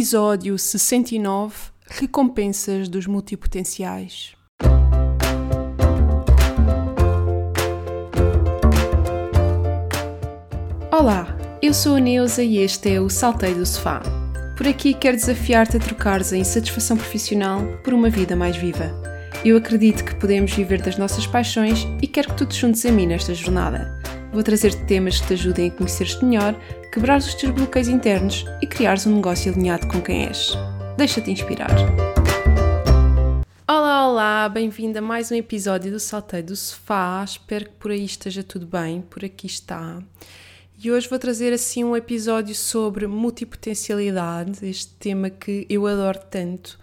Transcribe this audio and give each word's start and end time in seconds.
Episódio 0.00 0.58
69 0.58 1.54
Recompensas 1.86 2.88
dos 2.88 3.06
multipotenciais. 3.06 4.32
Olá, 10.90 11.36
eu 11.60 11.74
sou 11.74 11.96
a 11.96 12.00
Neuza 12.00 12.42
e 12.42 12.56
este 12.56 12.94
é 12.94 12.98
o 12.98 13.10
Saltei 13.10 13.52
do 13.52 13.66
Sofá. 13.66 14.00
Por 14.56 14.66
aqui 14.66 14.94
quero 14.94 15.18
desafiar-te 15.18 15.76
a 15.76 15.80
trocares 15.80 16.32
a 16.32 16.38
insatisfação 16.38 16.96
profissional 16.96 17.60
por 17.84 17.92
uma 17.92 18.08
vida 18.08 18.34
mais 18.34 18.56
viva. 18.56 18.90
Eu 19.44 19.58
acredito 19.58 20.02
que 20.02 20.14
podemos 20.14 20.50
viver 20.50 20.80
das 20.80 20.96
nossas 20.96 21.26
paixões 21.26 21.86
e 22.00 22.06
quero 22.06 22.30
que 22.30 22.38
tu 22.38 22.46
te 22.46 22.58
juntes 22.58 22.86
a 22.86 22.90
mim 22.90 23.06
nesta 23.06 23.34
jornada. 23.34 24.00
Vou 24.32 24.42
trazer-te 24.42 24.82
temas 24.86 25.20
que 25.20 25.26
te 25.26 25.32
ajudem 25.34 25.68
a 25.68 25.70
conhecer-te 25.72 26.24
melhor, 26.24 26.54
quebrar 26.92 27.18
os 27.18 27.34
teus 27.34 27.52
bloqueios 27.54 27.86
internos 27.86 28.44
e 28.60 28.66
criares 28.66 29.06
um 29.06 29.14
negócio 29.14 29.52
alinhado 29.52 29.86
com 29.86 30.00
quem 30.02 30.26
és. 30.26 30.58
Deixa-te 30.96 31.30
inspirar. 31.30 31.70
Olá, 33.68 34.08
olá, 34.08 34.48
bem-vindo 34.48 34.98
a 34.98 35.00
mais 35.00 35.30
um 35.30 35.36
episódio 35.36 35.92
do 35.92 36.00
Salteio 36.00 36.42
do 36.42 36.56
Sofá. 36.56 37.22
Espero 37.24 37.66
que 37.66 37.76
por 37.78 37.92
aí 37.92 38.04
esteja 38.04 38.42
tudo 38.42 38.66
bem, 38.66 39.02
por 39.02 39.24
aqui 39.24 39.46
está. 39.46 40.02
E 40.82 40.90
hoje 40.90 41.08
vou 41.08 41.18
trazer 41.18 41.52
assim 41.52 41.84
um 41.84 41.94
episódio 41.94 42.56
sobre 42.56 43.06
multipotencialidade, 43.06 44.66
este 44.66 44.92
tema 44.94 45.30
que 45.30 45.66
eu 45.68 45.86
adoro 45.86 46.18
tanto 46.28 46.76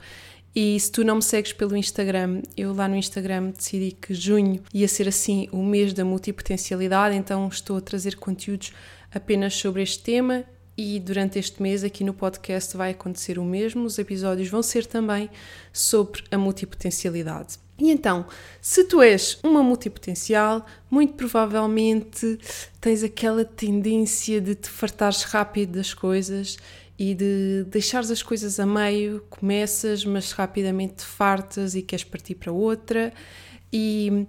e 0.59 0.80
se 0.80 0.92
tu 0.92 1.03
não 1.03 1.17
me 1.17 1.22
segues 1.22 1.53
pelo 1.53 1.78
Instagram, 1.78 2.42
eu 2.58 2.73
lá 2.73 2.88
no 2.88 2.95
Instagram 2.95 3.52
decidi 3.55 3.92
que 3.92 4.16
junho 4.16 4.59
ia 4.73 4.88
ser 4.88 5.08
assim 5.08 5.48
o 5.52 5.62
mês 5.62 5.94
da 5.94 6.03
multipotencialidade, 6.03 7.16
então 7.16 7.48
estou 7.48 7.78
a 7.78 7.81
trazer 7.81 8.16
conteúdos 8.16 8.73
apenas 9.17 9.55
sobre 9.55 9.81
este 9.81 10.03
tema 10.03 10.45
e 10.77 10.99
durante 10.99 11.39
este 11.39 11.62
mês 11.62 11.84
aqui 11.84 12.03
no 12.03 12.13
podcast 12.13 12.77
vai 12.77 12.91
acontecer 12.91 13.39
o 13.39 13.44
mesmo. 13.44 13.84
Os 13.84 13.98
episódios 13.98 14.48
vão 14.48 14.62
ser 14.62 14.85
também 14.85 15.30
sobre 15.73 16.23
a 16.30 16.38
multipotencialidade. 16.38 17.58
E 17.80 17.92
então, 17.92 18.25
se 18.61 18.83
tu 18.83 19.02
és 19.02 19.39
uma 19.44 19.61
multipotencial, 19.61 20.66
muito 20.89 21.14
provavelmente 21.14 22.39
tens 22.80 23.03
aquela 23.03 23.44
tendência 23.44 24.39
de 24.39 24.55
te 24.55 24.69
fartares 24.69 25.23
rápido 25.23 25.73
das 25.73 25.94
coisas 25.94 26.58
e 26.97 27.14
de 27.14 27.66
deixares 27.67 28.09
as 28.09 28.23
coisas 28.23 28.59
a 28.59 28.66
meio, 28.66 29.23
começas, 29.30 30.03
mas 30.03 30.31
rapidamente 30.31 30.95
te 30.95 31.05
fartas 31.05 31.75
e 31.75 31.83
queres 31.83 32.03
partir 32.03 32.36
para 32.36 32.52
outra, 32.52 33.14
e 33.72 34.25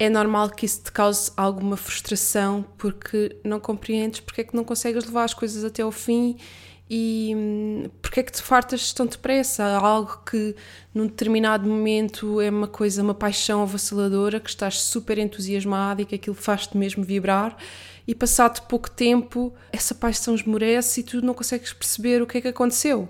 é 0.00 0.08
normal 0.08 0.48
que 0.48 0.64
isso 0.64 0.82
te 0.82 0.90
cause 0.90 1.30
alguma 1.36 1.76
frustração 1.76 2.64
porque 2.78 3.36
não 3.44 3.60
compreendes 3.60 4.20
porque 4.20 4.40
é 4.40 4.44
que 4.44 4.56
não 4.56 4.64
consegues 4.64 5.04
levar 5.04 5.24
as 5.24 5.34
coisas 5.34 5.62
até 5.62 5.82
ao 5.82 5.92
fim 5.92 6.38
e 6.88 7.34
hum, 7.36 7.90
porque 8.00 8.20
é 8.20 8.22
que 8.22 8.32
te 8.32 8.42
fartas 8.42 8.94
tão 8.94 9.04
depressa? 9.04 9.62
Algo 9.62 10.22
que 10.24 10.56
num 10.94 11.06
determinado 11.06 11.68
momento 11.68 12.40
é 12.40 12.48
uma 12.48 12.66
coisa, 12.66 13.02
uma 13.02 13.14
paixão 13.14 13.62
avassaladora, 13.62 14.40
que 14.40 14.48
estás 14.48 14.80
super 14.80 15.18
entusiasmado 15.18 16.00
e 16.00 16.06
que 16.06 16.14
aquilo 16.14 16.34
faz-te 16.34 16.76
mesmo 16.76 17.04
vibrar, 17.04 17.56
e 18.08 18.14
passado 18.14 18.66
pouco 18.66 18.90
tempo 18.90 19.54
essa 19.70 19.94
paixão 19.94 20.34
esmorece 20.34 21.00
e 21.00 21.04
tu 21.04 21.22
não 21.22 21.34
consegues 21.34 21.72
perceber 21.72 22.22
o 22.22 22.26
que 22.26 22.38
é 22.38 22.40
que 22.40 22.48
aconteceu. 22.48 23.08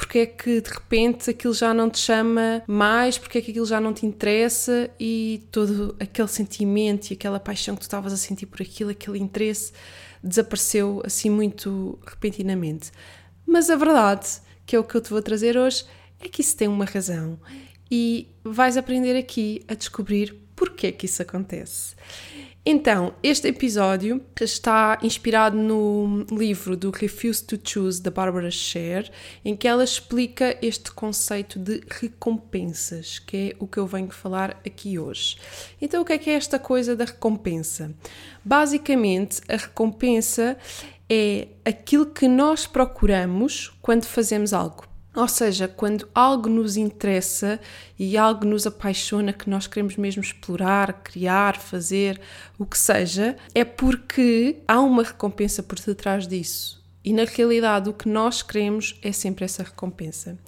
Porque 0.00 0.20
é 0.20 0.26
que 0.26 0.62
de 0.62 0.70
repente 0.70 1.28
aquilo 1.28 1.52
já 1.52 1.74
não 1.74 1.90
te 1.90 1.98
chama 1.98 2.62
mais, 2.66 3.18
porque 3.18 3.36
é 3.36 3.40
que 3.42 3.50
aquilo 3.50 3.66
já 3.66 3.78
não 3.78 3.92
te 3.92 4.06
interessa 4.06 4.88
e 4.98 5.46
todo 5.52 5.94
aquele 6.00 6.26
sentimento 6.26 7.10
e 7.10 7.12
aquela 7.12 7.38
paixão 7.38 7.74
que 7.74 7.82
tu 7.82 7.84
estavas 7.84 8.10
a 8.10 8.16
sentir 8.16 8.46
por 8.46 8.62
aquilo, 8.62 8.88
aquele 8.88 9.18
interesse, 9.18 9.74
desapareceu 10.24 11.02
assim 11.04 11.28
muito 11.28 11.98
repentinamente. 12.06 12.90
Mas 13.46 13.68
a 13.68 13.76
verdade, 13.76 14.26
que 14.64 14.74
é 14.74 14.78
o 14.78 14.84
que 14.84 14.94
eu 14.94 15.02
te 15.02 15.10
vou 15.10 15.20
trazer 15.20 15.58
hoje, 15.58 15.84
é 16.18 16.30
que 16.30 16.40
isso 16.40 16.56
tem 16.56 16.66
uma 16.66 16.86
razão 16.86 17.38
e 17.90 18.26
vais 18.42 18.78
aprender 18.78 19.18
aqui 19.18 19.62
a 19.68 19.74
descobrir 19.74 20.34
porque 20.56 20.86
é 20.86 20.92
que 20.92 21.04
isso 21.04 21.20
acontece. 21.20 21.94
Então, 22.64 23.14
este 23.22 23.48
episódio 23.48 24.20
está 24.38 24.98
inspirado 25.02 25.56
no 25.56 26.26
livro 26.30 26.76
do 26.76 26.90
Refuse 26.90 27.42
to 27.42 27.58
Choose 27.64 28.02
da 28.02 28.10
Barbara 28.10 28.50
Sher, 28.50 29.10
em 29.42 29.56
que 29.56 29.66
ela 29.66 29.82
explica 29.82 30.54
este 30.60 30.92
conceito 30.92 31.58
de 31.58 31.80
recompensas, 31.88 33.18
que 33.18 33.36
é 33.36 33.56
o 33.58 33.66
que 33.66 33.78
eu 33.78 33.86
venho 33.86 34.10
falar 34.10 34.60
aqui 34.64 34.98
hoje. 34.98 35.38
Então, 35.80 36.02
o 36.02 36.04
que 36.04 36.12
é 36.12 36.18
que 36.18 36.28
é 36.28 36.34
esta 36.34 36.58
coisa 36.58 36.94
da 36.94 37.06
recompensa? 37.06 37.94
Basicamente, 38.44 39.40
a 39.48 39.56
recompensa 39.56 40.58
é 41.08 41.48
aquilo 41.64 42.04
que 42.04 42.28
nós 42.28 42.66
procuramos 42.66 43.72
quando 43.80 44.04
fazemos 44.04 44.52
algo. 44.52 44.89
Ou 45.14 45.26
seja, 45.26 45.66
quando 45.66 46.08
algo 46.14 46.48
nos 46.48 46.76
interessa 46.76 47.58
e 47.98 48.16
algo 48.16 48.44
nos 48.44 48.66
apaixona, 48.66 49.32
que 49.32 49.50
nós 49.50 49.66
queremos 49.66 49.96
mesmo 49.96 50.22
explorar, 50.22 51.02
criar, 51.02 51.56
fazer, 51.56 52.20
o 52.56 52.64
que 52.64 52.78
seja, 52.78 53.36
é 53.52 53.64
porque 53.64 54.58
há 54.68 54.80
uma 54.80 55.02
recompensa 55.02 55.62
por 55.62 55.78
detrás 55.80 56.28
disso. 56.28 56.80
E 57.04 57.12
na 57.12 57.24
realidade, 57.24 57.88
o 57.88 57.94
que 57.94 58.08
nós 58.08 58.42
queremos 58.42 58.98
é 59.02 59.10
sempre 59.10 59.44
essa 59.44 59.62
recompensa. 59.62 60.38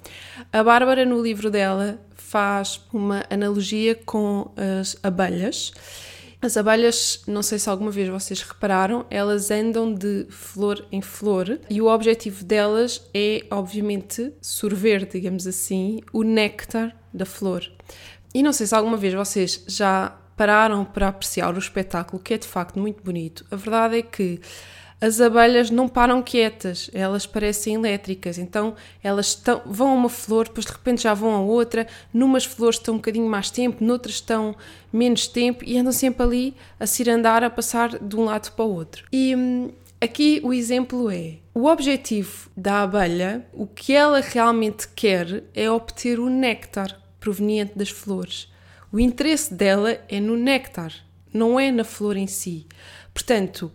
A 0.51 0.63
Bárbara, 0.63 1.03
no 1.03 1.21
livro 1.21 1.49
dela, 1.49 1.99
faz 2.15 2.79
uma 2.93 3.23
analogia 3.29 3.95
com 3.95 4.51
as 4.55 4.95
abelhas 5.03 5.73
as 6.45 6.57
abelhas, 6.57 7.21
não 7.25 7.41
sei 7.41 7.57
se 7.57 7.69
alguma 7.69 7.89
vez 7.89 8.09
vocês 8.09 8.41
repararam, 8.41 9.05
elas 9.09 9.49
andam 9.49 9.93
de 9.93 10.25
flor 10.29 10.85
em 10.91 11.01
flor 11.01 11.59
e 11.69 11.81
o 11.81 11.87
objetivo 11.87 12.43
delas 12.43 13.01
é, 13.13 13.45
obviamente, 13.49 14.33
sorver, 14.41 15.05
digamos 15.05 15.47
assim, 15.47 16.01
o 16.11 16.21
néctar 16.21 16.95
da 17.13 17.25
flor. 17.25 17.71
E 18.33 18.43
não 18.43 18.51
sei 18.51 18.67
se 18.67 18.75
alguma 18.75 18.97
vez 18.97 19.13
vocês 19.13 19.63
já 19.67 20.17
pararam 20.35 20.83
para 20.83 21.07
apreciar 21.07 21.55
o 21.55 21.59
espetáculo, 21.59 22.21
que 22.21 22.33
é 22.33 22.37
de 22.37 22.47
facto 22.47 22.79
muito 22.79 23.01
bonito. 23.01 23.45
A 23.49 23.55
verdade 23.55 23.99
é 23.99 24.01
que 24.01 24.41
as 25.03 25.19
abelhas 25.19 25.69
não 25.69 25.89
param 25.89 26.23
quietas, 26.23 26.89
elas 26.93 27.25
parecem 27.25 27.75
elétricas, 27.75 28.37
então 28.37 28.73
elas 29.03 29.27
estão, 29.27 29.61
vão 29.65 29.89
a 29.89 29.93
uma 29.95 30.07
flor, 30.07 30.47
depois 30.47 30.65
de 30.65 30.71
repente 30.71 31.03
já 31.03 31.13
vão 31.13 31.35
a 31.35 31.41
outra, 31.41 31.85
numas 32.13 32.45
flores 32.45 32.77
estão 32.77 32.93
um 32.93 32.97
bocadinho 32.99 33.29
mais 33.29 33.51
tempo, 33.51 33.83
noutras 33.83 34.15
estão 34.15 34.55
menos 34.93 35.27
tempo 35.27 35.61
e 35.65 35.77
andam 35.77 35.91
sempre 35.91 36.23
ali 36.23 36.55
a 36.79 36.87
se 36.87 37.09
andar, 37.09 37.43
a 37.43 37.49
passar 37.49 37.99
de 37.99 38.15
um 38.15 38.23
lado 38.23 38.49
para 38.53 38.63
o 38.63 38.73
outro. 38.73 39.05
E 39.11 39.35
hum, 39.35 39.73
aqui 39.99 40.39
o 40.41 40.53
exemplo 40.53 41.11
é: 41.11 41.33
o 41.53 41.65
objetivo 41.65 42.49
da 42.55 42.83
abelha, 42.83 43.45
o 43.51 43.67
que 43.67 43.91
ela 43.91 44.21
realmente 44.21 44.87
quer 44.95 45.43
é 45.53 45.69
obter 45.69 46.17
o 46.17 46.29
néctar 46.29 46.97
proveniente 47.19 47.77
das 47.77 47.89
flores. 47.89 48.49
O 48.89 48.97
interesse 49.01 49.53
dela 49.53 49.99
é 50.07 50.21
no 50.21 50.37
néctar, 50.37 50.93
não 51.33 51.59
é 51.59 51.73
na 51.73 51.83
flor 51.83 52.15
em 52.15 52.27
si. 52.27 52.65
Portanto, 53.13 53.69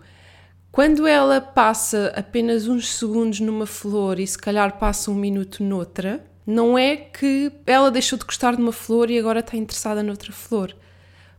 quando 0.71 1.07
ela 1.07 1.41
passa 1.41 2.13
apenas 2.15 2.69
uns 2.69 2.89
segundos 2.89 3.41
numa 3.41 3.67
flor 3.67 4.19
e 4.21 4.27
se 4.27 4.39
calhar 4.39 4.79
passa 4.79 5.11
um 5.11 5.15
minuto 5.15 5.63
noutra, 5.63 6.25
não 6.47 6.79
é 6.79 6.97
que 6.97 7.51
ela 7.67 7.91
deixou 7.91 8.19
de 8.19 8.25
gostar 8.25 8.55
de 8.55 8.63
uma 8.63 8.73
flor 8.73 9.11
e 9.11 9.19
agora 9.19 9.41
está 9.41 9.57
interessada 9.57 10.03
noutra 10.03 10.33
flor. 10.33 10.75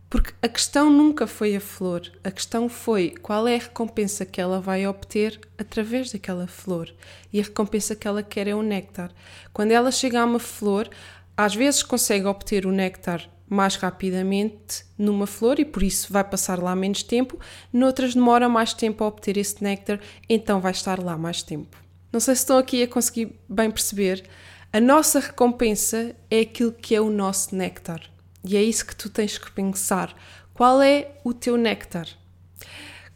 Porque 0.10 0.34
a 0.42 0.48
questão 0.48 0.90
nunca 0.90 1.28
foi 1.28 1.56
a 1.56 1.62
flor, 1.62 2.02
a 2.24 2.32
questão 2.32 2.68
foi 2.68 3.12
qual 3.12 3.48
é 3.48 3.56
a 3.56 3.60
recompensa 3.60 4.26
que 4.26 4.42
ela 4.42 4.60
vai 4.60 4.88
obter 4.88 5.40
através 5.58 6.12
daquela 6.12 6.48
flor. 6.48 6.92
E 7.32 7.40
a 7.40 7.44
recompensa 7.44 7.96
que 7.96 8.08
ela 8.08 8.24
quer 8.24 8.48
é 8.48 8.56
o 8.56 8.64
néctar. 8.64 9.12
Quando 9.54 9.72
ela 9.72 9.92
chega 9.92 10.20
a 10.20 10.26
uma 10.26 10.40
flor, 10.40 10.90
às 11.38 11.54
vezes 11.54 11.84
consegue 11.84 12.26
obter 12.26 12.66
o 12.66 12.72
néctar 12.72 13.30
mais 13.50 13.76
rapidamente 13.76 14.86
numa 14.98 15.26
flor 15.26 15.60
e 15.60 15.66
por 15.66 15.82
isso 15.82 16.14
vai 16.14 16.24
passar 16.24 16.62
lá 16.62 16.76
menos 16.76 17.02
tempo, 17.04 17.40
noutras 17.74 18.14
demora 18.14 18.48
mais 18.48 18.74
tempo 18.74 19.04
a 19.04 19.08
obter 19.08 19.38
esse 19.38 19.64
néctar, 19.64 20.00
então 20.30 20.62
vai 20.62 20.72
estar 20.72 21.02
lá 21.02 21.18
mais 21.18 21.42
tempo. 21.42 21.78
Não 22.12 22.20
sei 22.20 22.36
se 22.36 22.42
estão 22.42 22.58
aqui 22.58 22.84
a 22.84 22.88
conseguir 22.88 23.40
bem 23.48 23.72
perceber, 23.72 24.24
a 24.72 24.80
nossa 24.80 25.20
recompensa 25.20 26.16
é 26.30 26.42
aquilo 26.42 26.72
que 26.72 26.94
é 26.94 27.02
o 27.02 27.10
nosso 27.10 27.56
néctar. 27.56 28.02
E 28.44 28.56
é 28.56 28.64
isso 28.64 28.86
que 28.86 28.96
tu 28.96 29.10
tens 29.10 29.38
que 29.38 29.52
pensar. 29.52 30.16
Qual 30.54 30.82
é 30.82 31.12
o 31.24 31.34
teu 31.34 31.58
néctar? 31.58 32.08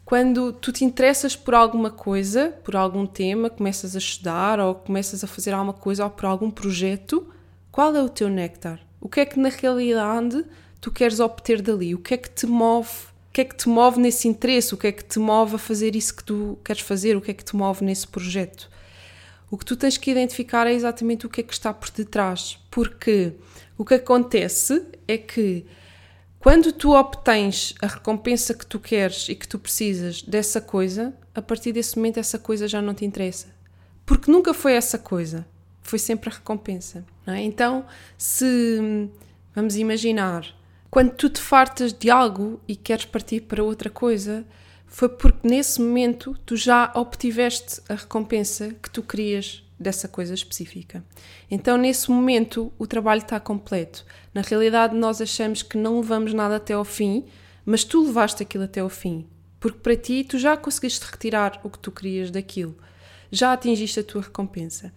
Quando 0.04 0.52
tu 0.52 0.72
te 0.72 0.84
interessas 0.84 1.36
por 1.36 1.54
alguma 1.54 1.90
coisa, 1.90 2.50
por 2.64 2.76
algum 2.76 3.06
tema, 3.06 3.50
começas 3.50 3.96
a 3.96 4.00
estudar 4.00 4.60
ou 4.60 4.76
começas 4.76 5.24
a 5.24 5.28
fazer 5.28 5.54
alguma 5.54 5.74
coisa 5.74 6.04
ou 6.04 6.10
por 6.10 6.26
algum 6.26 6.52
projeto, 6.52 7.32
qual 7.72 7.96
é 7.96 8.02
o 8.02 8.10
teu 8.10 8.30
néctar? 8.30 8.80
O 9.04 9.10
que 9.10 9.20
é 9.20 9.26
que 9.26 9.38
na 9.38 9.50
realidade 9.50 10.46
tu 10.80 10.90
queres 10.90 11.20
obter 11.20 11.62
dali? 11.62 11.94
O 11.94 12.00
que 12.00 12.14
é 12.14 12.18
que 12.18 12.30
te 12.30 12.48
move? 12.48 12.88
O 13.30 13.34
que 13.34 13.42
é 13.42 13.44
que 13.44 13.54
te 13.54 13.68
move 13.68 14.00
nesse 14.00 14.30
interesse? 14.30 14.74
O 14.74 14.78
que 14.78 14.88
é 14.88 14.94
que 14.94 15.04
te 15.04 15.20
move 15.20 15.56
a 15.56 15.58
fazer 15.58 15.94
isso 15.94 16.16
que 16.16 16.24
tu 16.24 16.58
queres 16.64 16.82
fazer? 16.82 17.18
O 17.18 17.20
que 17.22 17.32
é 17.32 17.34
que 17.34 17.44
te 17.44 17.54
move 17.54 17.84
nesse 17.84 18.08
projeto? 18.08 18.70
O 19.52 19.58
que 19.58 19.66
tu 19.66 19.76
tens 19.76 19.98
que 19.98 20.10
identificar 20.10 20.68
é 20.68 20.74
exatamente 20.74 21.26
o 21.26 21.30
que 21.30 21.42
é 21.42 21.44
que 21.44 21.52
está 21.52 21.74
por 21.74 21.90
detrás, 21.90 22.58
porque 22.72 23.34
o 23.78 23.84
que 23.84 23.96
acontece 23.96 24.82
é 25.06 25.18
que 25.18 25.66
quando 26.40 26.72
tu 26.72 26.92
obtens 26.92 27.76
a 27.82 27.88
recompensa 27.88 28.54
que 28.54 28.66
tu 28.66 28.80
queres 28.80 29.28
e 29.28 29.36
que 29.36 29.48
tu 29.48 29.60
precisas 29.60 30.22
dessa 30.22 30.62
coisa, 30.62 31.14
a 31.36 31.42
partir 31.42 31.74
desse 31.74 31.98
momento 31.98 32.22
essa 32.22 32.40
coisa 32.40 32.70
já 32.70 32.82
não 32.82 32.94
te 32.94 33.04
interessa. 33.04 33.48
Porque 34.06 34.32
nunca 34.32 34.54
foi 34.54 34.74
essa 34.74 34.98
coisa. 34.98 35.46
foi 35.82 36.00
sempre 36.00 36.30
a 36.30 36.34
recompensa. 36.34 37.06
É? 37.28 37.42
Então, 37.42 37.86
se 38.18 39.10
vamos 39.56 39.76
imaginar, 39.76 40.46
quando 40.90 41.12
tu 41.12 41.30
te 41.30 41.42
fartas 41.42 41.94
de 41.94 42.10
algo 42.10 42.60
e 42.68 42.76
queres 42.76 43.06
partir 43.06 43.42
para 43.42 43.64
outra 43.64 43.90
coisa, 43.90 44.46
foi 44.86 45.10
porque 45.10 45.48
nesse 45.48 45.82
momento 45.82 46.38
tu 46.46 46.56
já 46.56 46.92
obtiveste 46.96 47.82
a 47.90 47.96
recompensa 47.96 48.76
que 48.82 48.90
tu 48.90 49.02
querias 49.02 49.64
dessa 49.80 50.08
coisa 50.08 50.34
específica. 50.34 51.04
Então, 51.50 51.78
nesse 51.78 52.12
momento, 52.12 52.72
o 52.78 52.86
trabalho 52.86 53.22
está 53.22 53.40
completo. 53.40 54.06
Na 54.34 54.42
realidade, 54.42 54.96
nós 54.96 55.20
achamos 55.20 55.64
que 55.64 55.78
não 55.78 56.00
levamos 56.00 56.34
nada 56.34 56.58
até 56.58 56.74
ao 56.74 56.86
fim, 56.86 57.26
mas 57.66 57.84
tu 57.84 58.04
levaste 58.06 58.44
aquilo 58.44 58.66
até 58.66 58.82
ao 58.82 58.90
fim. 58.90 59.26
Porque 59.60 59.80
para 59.80 59.96
ti, 59.96 60.24
tu 60.24 60.38
já 60.38 60.56
conseguiste 60.56 61.06
retirar 61.10 61.60
o 61.64 61.70
que 61.70 61.80
tu 61.80 61.92
querias 61.92 62.30
daquilo. 62.30 62.76
Já 63.32 63.54
atingiste 63.54 64.00
a 64.00 64.04
tua 64.04 64.22
recompensa. 64.22 64.94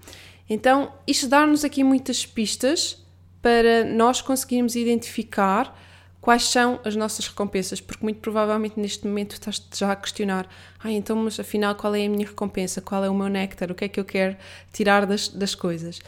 Então, 0.48 0.92
isto 1.06 1.28
dá-nos 1.28 1.64
aqui 1.64 1.82
muitas 1.82 2.24
pistas 2.24 3.04
para 3.42 3.84
nós 3.84 4.20
conseguirmos 4.20 4.76
identificar 4.76 5.76
quais 6.20 6.44
são 6.48 6.80
as 6.84 6.96
nossas 6.96 7.28
recompensas, 7.28 7.80
porque 7.80 8.02
muito 8.02 8.18
provavelmente 8.18 8.80
neste 8.80 9.06
momento 9.06 9.34
estás 9.34 9.62
já 9.72 9.92
a 9.92 9.96
questionar, 9.96 10.48
ah, 10.82 10.90
então, 10.90 11.14
mas 11.14 11.38
afinal 11.38 11.74
qual 11.76 11.94
é 11.94 12.04
a 12.04 12.08
minha 12.08 12.26
recompensa, 12.26 12.80
qual 12.80 13.04
é 13.04 13.08
o 13.08 13.14
meu 13.14 13.28
néctar, 13.28 13.70
o 13.70 13.74
que 13.76 13.84
é 13.84 13.88
que 13.88 14.00
eu 14.00 14.04
quero 14.04 14.36
tirar 14.72 15.06
das, 15.06 15.28
das 15.28 15.54
coisas. 15.54 16.00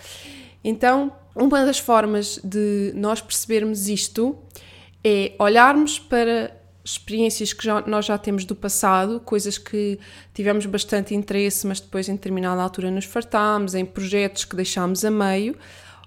Então, 0.65 1.13
uma 1.37 1.65
das 1.65 1.79
formas 1.79 2.41
de 2.43 2.93
nós 2.97 3.21
percebermos 3.21 3.89
isto 3.89 4.37
é 5.05 5.35
olharmos 5.39 6.01
para 6.01 6.58
experiências 6.93 7.53
que 7.53 7.65
já, 7.65 7.83
nós 7.83 8.07
já 8.07 8.17
temos 8.17 8.45
do 8.45 8.55
passado, 8.55 9.21
coisas 9.21 9.59
que 9.59 9.99
tivemos 10.33 10.65
bastante 10.67 11.15
interesse, 11.15 11.67
mas 11.67 11.81
depois 11.81 12.09
em 12.09 12.15
determinada 12.15 12.63
altura 12.63 12.91
nos 12.91 13.05
fartámos, 13.05 13.75
em 13.75 13.85
projetos 13.85 14.45
que 14.45 14.57
deixámos 14.57 15.05
a 15.05 15.11
meio, 15.11 15.57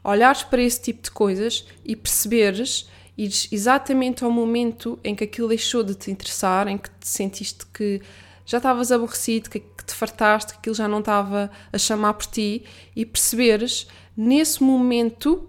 olhares 0.04 0.44
para 0.44 0.62
esse 0.62 0.82
tipo 0.82 1.04
de 1.04 1.12
coisas 1.12 1.66
e 1.86 1.96
perceberes 1.96 2.90
ires 3.18 3.48
exatamente 3.52 4.24
ao 4.24 4.32
momento 4.32 4.98
em 5.04 5.14
que 5.14 5.24
aquilo 5.24 5.50
deixou 5.50 5.84
de 5.84 5.94
te 5.94 6.10
interessar, 6.10 6.68
em 6.68 6.78
que 6.78 6.90
te 6.90 7.08
sentiste 7.08 7.66
que 7.68 8.02
já 8.46 8.58
estavas 8.58 8.92
aborrecido, 8.92 9.50
que, 9.50 9.60
que 9.60 9.86
te 9.86 9.94
fartaste, 9.94 10.54
que 10.54 10.60
aquilo 10.60 10.76
já 10.76 10.88
não 10.88 11.00
estava 11.00 11.52
a 11.72 11.78
chamar 11.78 12.16
por 12.16 12.26
ti 12.26 12.64
e 12.96 13.06
perceberes 13.06 13.88
nesse 14.18 14.64
momento 14.64 15.48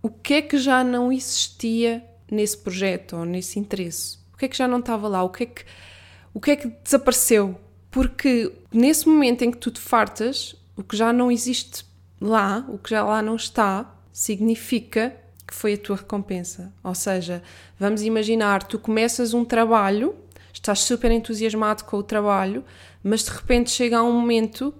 o 0.00 0.08
que 0.08 0.34
é 0.34 0.42
que 0.42 0.58
já 0.58 0.84
não 0.84 1.10
existia 1.10 2.04
nesse 2.30 2.56
projeto 2.58 3.16
ou 3.16 3.24
nesse 3.24 3.58
interesse. 3.58 4.18
Que 4.38 4.44
é 4.44 4.48
que 4.48 4.56
já 4.56 4.68
não 4.68 4.78
estava 4.78 5.08
lá? 5.08 5.22
O 5.22 5.28
que 5.28 5.42
é 5.42 5.46
que, 5.46 5.64
o 6.32 6.40
que, 6.40 6.50
é 6.52 6.56
que 6.56 6.68
desapareceu? 6.82 7.58
Porque 7.90 8.52
nesse 8.72 9.08
momento 9.08 9.42
em 9.42 9.50
que 9.50 9.58
tu 9.58 9.70
te 9.70 9.80
fartas, 9.80 10.54
o 10.76 10.82
que 10.82 10.96
já 10.96 11.12
não 11.12 11.30
existe 11.30 11.84
lá, 12.20 12.64
o 12.68 12.78
que 12.78 12.90
já 12.90 13.04
lá 13.04 13.20
não 13.20 13.36
está, 13.36 13.94
significa 14.12 15.14
que 15.46 15.54
foi 15.54 15.74
a 15.74 15.78
tua 15.78 15.96
recompensa. 15.96 16.72
Ou 16.84 16.94
seja, 16.94 17.42
vamos 17.78 18.02
imaginar, 18.02 18.62
tu 18.62 18.78
começas 18.78 19.32
um 19.32 19.44
trabalho, 19.44 20.14
estás 20.52 20.80
super 20.80 21.10
entusiasmado 21.10 21.84
com 21.84 21.96
o 21.96 22.02
trabalho, 22.02 22.64
mas 23.02 23.24
de 23.24 23.30
repente 23.30 23.70
chega 23.70 24.02
um 24.02 24.12
momento 24.12 24.74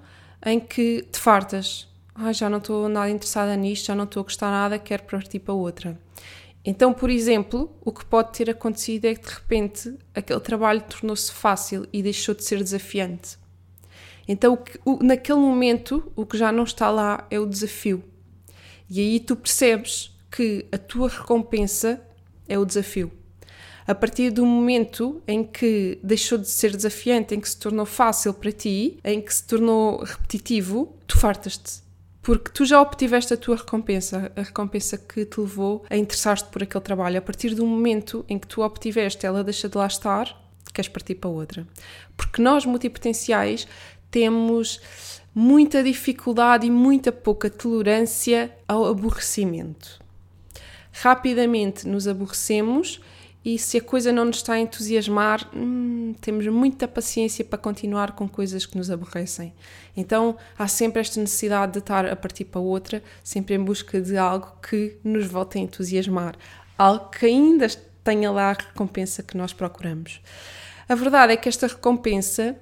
em 0.45 0.61
que 0.61 1.07
te 1.11 1.19
fartas. 1.19 1.89
Ah, 2.15 2.33
já 2.33 2.51
não 2.51 2.59
estou 2.59 2.89
nada 2.89 3.09
interessada 3.11 3.57
nisto, 3.57 3.87
já 3.87 3.95
não 3.95 4.05
estou 4.05 4.21
a 4.21 4.25
gostar 4.25 4.51
nada, 4.51 4.79
quero 4.79 5.05
partir 5.05 5.39
para 5.39 5.55
outra. 5.55 5.99
Então, 6.71 6.93
por 6.93 7.09
exemplo, 7.09 7.75
o 7.81 7.91
que 7.91 8.05
pode 8.05 8.35
ter 8.35 8.51
acontecido 8.51 9.07
é 9.07 9.15
que 9.15 9.27
de 9.27 9.35
repente 9.35 9.97
aquele 10.15 10.39
trabalho 10.39 10.83
tornou-se 10.83 11.33
fácil 11.33 11.89
e 11.91 12.03
deixou 12.03 12.35
de 12.35 12.45
ser 12.45 12.63
desafiante. 12.63 13.39
Então, 14.29 14.53
o 14.53 14.57
que, 14.59 14.79
o, 14.85 15.03
naquele 15.03 15.39
momento, 15.39 16.13
o 16.15 16.27
que 16.27 16.37
já 16.37 16.53
não 16.53 16.65
está 16.65 16.91
lá 16.91 17.27
é 17.31 17.41
o 17.41 17.47
desafio. 17.47 18.05
E 18.91 19.01
aí 19.01 19.19
tu 19.19 19.35
percebes 19.35 20.15
que 20.31 20.67
a 20.71 20.77
tua 20.77 21.09
recompensa 21.09 22.03
é 22.47 22.59
o 22.59 22.67
desafio. 22.67 23.11
A 23.87 23.95
partir 23.95 24.31
do 24.31 24.45
momento 24.45 25.23
em 25.27 25.43
que 25.43 25.99
deixou 26.03 26.37
de 26.37 26.51
ser 26.51 26.77
desafiante, 26.77 27.35
em 27.35 27.41
que 27.41 27.49
se 27.49 27.57
tornou 27.57 27.87
fácil 27.87 28.35
para 28.35 28.53
ti, 28.53 28.99
em 29.03 29.23
que 29.23 29.33
se 29.33 29.47
tornou 29.47 30.05
repetitivo, 30.05 30.95
tu 31.07 31.17
fartas-te. 31.17 31.88
Porque 32.29 32.51
tu 32.51 32.67
já 32.67 32.79
obtiveste 32.79 33.33
a 33.33 33.39
tua 33.39 33.57
recompensa, 33.57 34.31
a 34.37 34.43
recompensa 34.43 34.99
que 34.99 35.25
te 35.25 35.41
levou 35.41 35.87
a 35.89 35.97
interessar-te 35.97 36.45
por 36.51 36.63
aquele 36.63 36.85
trabalho. 36.85 37.17
A 37.17 37.23
partir 37.23 37.55
do 37.55 37.65
momento 37.65 38.23
em 38.29 38.39
que 38.39 38.47
tu 38.47 38.61
obtiveste, 38.61 39.25
ela 39.25 39.43
deixa 39.43 39.67
de 39.67 39.79
lá 39.79 39.87
estar, 39.87 40.39
queres 40.75 40.91
partir 40.91 41.15
para 41.15 41.31
outra. 41.31 41.67
Porque 42.19 42.43
nós, 42.43 42.67
multipotenciais, 42.67 43.67
temos 44.11 44.79
muita 45.35 45.83
dificuldade 45.83 46.67
e 46.67 46.71
muita 46.71 47.11
pouca 47.11 47.49
tolerância 47.49 48.55
ao 48.69 48.85
aborrecimento 48.85 49.99
rapidamente 51.01 51.87
nos 51.87 52.09
aborrecemos 52.09 53.01
e 53.45 53.59
se 53.59 53.79
a 53.79 53.81
coisa 53.81 54.13
não 54.13 54.25
nos 54.25 54.37
está 54.37 54.55
a 54.55 54.61
entusiasmar, 54.61 55.49
hum, 55.55 56.15
temos 56.21 56.47
muita 56.49 56.89
paciência 56.89 57.45
para 57.45 57.59
continuar 57.59 58.13
com 58.13 58.29
coisas 58.29 58.67
que 58.67 58.77
nos 58.77 58.91
aborrecem. 58.91 59.55
Então 59.97 60.37
há 60.59 60.67
sempre 60.67 61.01
esta 61.01 61.21
necessidade 61.21 61.73
de 61.73 61.79
estar 61.79 62.05
a 62.05 62.17
partir 62.17 62.45
para 62.45 62.61
outra, 62.61 63.03
sempre 63.23 63.55
em 63.55 63.63
busca 63.63 64.01
de 64.01 64.17
algo 64.17 64.53
que 64.61 64.97
nos 65.05 65.27
volte 65.27 65.59
a 65.59 65.61
entusiasmar, 65.61 66.37
algo 66.77 67.11
que 67.11 67.27
ainda 67.27 67.69
tenha 68.03 68.31
lá 68.31 68.51
a 68.51 68.53
recompensa 68.55 69.23
que 69.23 69.37
nós 69.37 69.53
procuramos. 69.53 70.21
A 70.89 70.95
verdade 70.95 71.35
é 71.35 71.37
que 71.37 71.49
esta 71.49 71.67
recompensa 71.67 72.57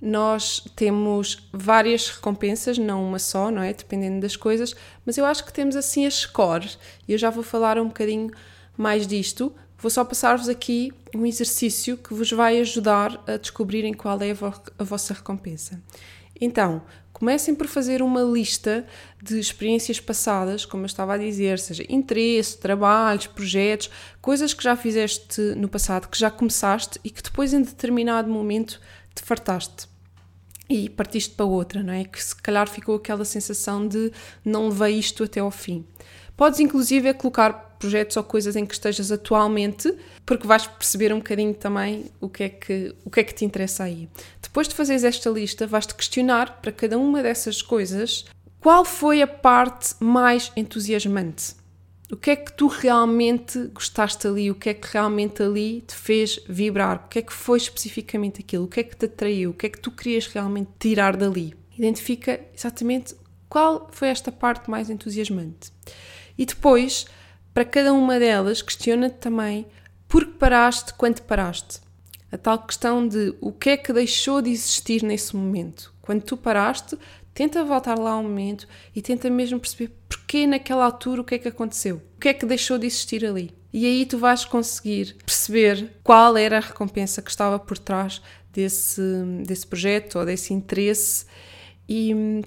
nós 0.00 0.64
temos 0.74 1.48
várias 1.52 2.08
recompensas, 2.08 2.78
não 2.78 3.04
uma 3.04 3.18
só, 3.18 3.50
não 3.50 3.62
é? 3.62 3.72
Dependendo 3.72 4.20
das 4.20 4.36
coisas, 4.36 4.74
mas 5.04 5.18
eu 5.18 5.26
acho 5.26 5.44
que 5.44 5.52
temos 5.52 5.76
assim 5.76 6.06
as 6.06 6.14
scores 6.14 6.78
e 7.06 7.12
eu 7.12 7.18
já 7.18 7.28
vou 7.28 7.42
falar 7.42 7.78
um 7.78 7.88
bocadinho 7.88 8.30
mais 8.76 9.06
disto. 9.06 9.54
Vou 9.80 9.90
só 9.90 10.04
passar-vos 10.04 10.46
aqui 10.46 10.92
um 11.14 11.24
exercício 11.24 11.96
que 11.96 12.12
vos 12.12 12.30
vai 12.30 12.60
ajudar 12.60 13.22
a 13.26 13.38
descobrirem 13.38 13.94
qual 13.94 14.20
é 14.20 14.30
a, 14.30 14.34
vo 14.34 14.52
a 14.78 14.84
vossa 14.84 15.14
recompensa. 15.14 15.82
Então, 16.38 16.82
comecem 17.14 17.54
por 17.54 17.66
fazer 17.66 18.02
uma 18.02 18.22
lista 18.22 18.86
de 19.22 19.38
experiências 19.38 19.98
passadas, 19.98 20.66
como 20.66 20.82
eu 20.82 20.86
estava 20.86 21.14
a 21.14 21.18
dizer, 21.18 21.58
seja 21.58 21.82
interesse, 21.88 22.58
trabalhos, 22.58 23.26
projetos, 23.26 23.90
coisas 24.20 24.52
que 24.52 24.62
já 24.62 24.76
fizeste 24.76 25.40
no 25.56 25.68
passado, 25.68 26.08
que 26.08 26.18
já 26.18 26.30
começaste 26.30 27.00
e 27.02 27.08
que 27.08 27.22
depois 27.22 27.54
em 27.54 27.62
determinado 27.62 28.30
momento 28.30 28.80
te 29.14 29.22
fartaste 29.22 29.88
e 30.68 30.90
partiste 30.90 31.34
para 31.34 31.46
outra, 31.46 31.82
não 31.82 31.92
é? 31.92 32.04
Que 32.04 32.22
se 32.22 32.36
calhar 32.36 32.68
ficou 32.68 32.96
aquela 32.96 33.24
sensação 33.24 33.88
de 33.88 34.12
não 34.44 34.68
levei 34.68 34.98
isto 34.98 35.24
até 35.24 35.40
ao 35.40 35.50
fim. 35.50 35.86
Podes 36.36 36.60
inclusive 36.60 37.08
é 37.08 37.12
colocar 37.12 37.69
projetos 37.80 38.16
ou 38.16 38.22
coisas 38.22 38.54
em 38.54 38.66
que 38.66 38.74
estejas 38.74 39.10
atualmente, 39.10 39.92
porque 40.24 40.46
vais 40.46 40.66
perceber 40.66 41.12
um 41.12 41.16
bocadinho 41.16 41.54
também 41.54 42.04
o 42.20 42.28
que 42.28 42.44
é 42.44 42.48
que, 42.50 42.94
o 43.04 43.10
que, 43.10 43.20
é 43.20 43.24
que 43.24 43.34
te 43.34 43.44
interessa 43.44 43.84
aí. 43.84 44.08
Depois 44.40 44.68
de 44.68 44.74
fazeres 44.74 45.02
esta 45.02 45.30
lista, 45.30 45.66
vais-te 45.66 45.94
questionar 45.94 46.60
para 46.60 46.70
cada 46.70 46.98
uma 46.98 47.22
dessas 47.22 47.62
coisas 47.62 48.26
qual 48.60 48.84
foi 48.84 49.22
a 49.22 49.26
parte 49.26 49.94
mais 49.98 50.52
entusiasmante. 50.54 51.54
O 52.12 52.16
que 52.16 52.30
é 52.30 52.36
que 52.36 52.52
tu 52.52 52.66
realmente 52.66 53.58
gostaste 53.68 54.26
ali? 54.26 54.50
O 54.50 54.54
que 54.54 54.68
é 54.68 54.74
que 54.74 54.88
realmente 54.92 55.42
ali 55.42 55.80
te 55.86 55.94
fez 55.94 56.40
vibrar? 56.46 57.04
O 57.06 57.08
que 57.08 57.20
é 57.20 57.22
que 57.22 57.32
foi 57.32 57.56
especificamente 57.56 58.40
aquilo? 58.40 58.64
O 58.64 58.68
que 58.68 58.80
é 58.80 58.82
que 58.82 58.96
te 58.96 59.06
atraiu? 59.06 59.50
O 59.50 59.54
que 59.54 59.66
é 59.66 59.68
que 59.68 59.80
tu 59.80 59.90
querias 59.90 60.26
realmente 60.26 60.70
tirar 60.78 61.16
dali? 61.16 61.54
Identifica 61.78 62.40
exatamente 62.54 63.14
qual 63.48 63.88
foi 63.92 64.08
esta 64.08 64.30
parte 64.30 64.68
mais 64.68 64.90
entusiasmante. 64.90 65.72
E 66.36 66.44
depois, 66.44 67.06
para 67.52 67.64
cada 67.64 67.92
uma 67.92 68.18
delas, 68.18 68.62
questiona-te 68.62 69.16
também 69.16 69.66
por 70.08 70.24
que 70.24 70.32
paraste 70.32 70.94
quando 70.94 71.20
paraste. 71.22 71.80
A 72.32 72.38
tal 72.38 72.58
questão 72.60 73.06
de 73.06 73.34
o 73.40 73.52
que 73.52 73.70
é 73.70 73.76
que 73.76 73.92
deixou 73.92 74.40
de 74.40 74.50
existir 74.50 75.02
nesse 75.02 75.34
momento. 75.34 75.92
Quando 76.00 76.22
tu 76.22 76.36
paraste, 76.36 76.96
Tenta 77.32 77.64
voltar 77.64 77.98
lá 77.98 78.18
um 78.18 78.24
momento 78.24 78.66
e 78.94 79.00
tenta 79.00 79.30
mesmo 79.30 79.58
perceber 79.58 79.92
porquê 80.08 80.46
naquela 80.46 80.84
altura 80.84 81.20
o 81.20 81.24
que 81.24 81.36
é 81.36 81.38
que 81.38 81.48
aconteceu, 81.48 81.96
o 82.16 82.20
que 82.20 82.28
é 82.28 82.34
que 82.34 82.44
deixou 82.44 82.76
de 82.76 82.86
existir 82.86 83.24
ali. 83.24 83.54
E 83.72 83.86
aí 83.86 84.04
tu 84.04 84.18
vais 84.18 84.44
conseguir 84.44 85.16
perceber 85.24 85.92
qual 86.02 86.36
era 86.36 86.58
a 86.58 86.60
recompensa 86.60 87.22
que 87.22 87.30
estava 87.30 87.58
por 87.58 87.78
trás 87.78 88.20
desse, 88.52 89.02
desse 89.46 89.66
projeto 89.66 90.18
ou 90.18 90.26
desse 90.26 90.52
interesse 90.52 91.24
e, 91.88 92.42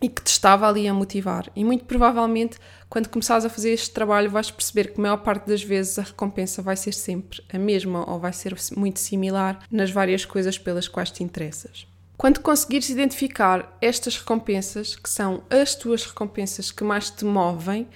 e 0.00 0.08
que 0.08 0.22
te 0.22 0.28
estava 0.28 0.68
ali 0.68 0.86
a 0.86 0.94
motivar. 0.94 1.50
E 1.56 1.64
muito 1.64 1.84
provavelmente, 1.84 2.58
quando 2.92 3.08
começares 3.08 3.46
a 3.46 3.48
fazer 3.48 3.70
este 3.70 3.90
trabalho, 3.90 4.28
vais 4.28 4.50
perceber 4.50 4.92
que 4.92 5.00
a 5.00 5.02
maior 5.02 5.16
parte 5.16 5.46
das 5.46 5.62
vezes 5.62 5.98
a 5.98 6.02
recompensa 6.02 6.60
vai 6.60 6.76
ser 6.76 6.92
sempre 6.92 7.42
a 7.50 7.58
mesma 7.58 8.04
ou 8.06 8.20
vai 8.20 8.34
ser 8.34 8.54
muito 8.76 9.00
similar 9.00 9.64
nas 9.70 9.90
várias 9.90 10.26
coisas 10.26 10.58
pelas 10.58 10.88
quais 10.88 11.10
te 11.10 11.24
interessas. 11.24 11.86
Quando 12.18 12.40
conseguires 12.40 12.90
identificar 12.90 13.78
estas 13.80 14.18
recompensas, 14.18 14.94
que 14.94 15.08
são 15.08 15.42
as 15.48 15.74
tuas 15.74 16.04
recompensas 16.04 16.70
que 16.70 16.84
mais 16.84 17.08
te 17.08 17.24
movem, 17.24 17.88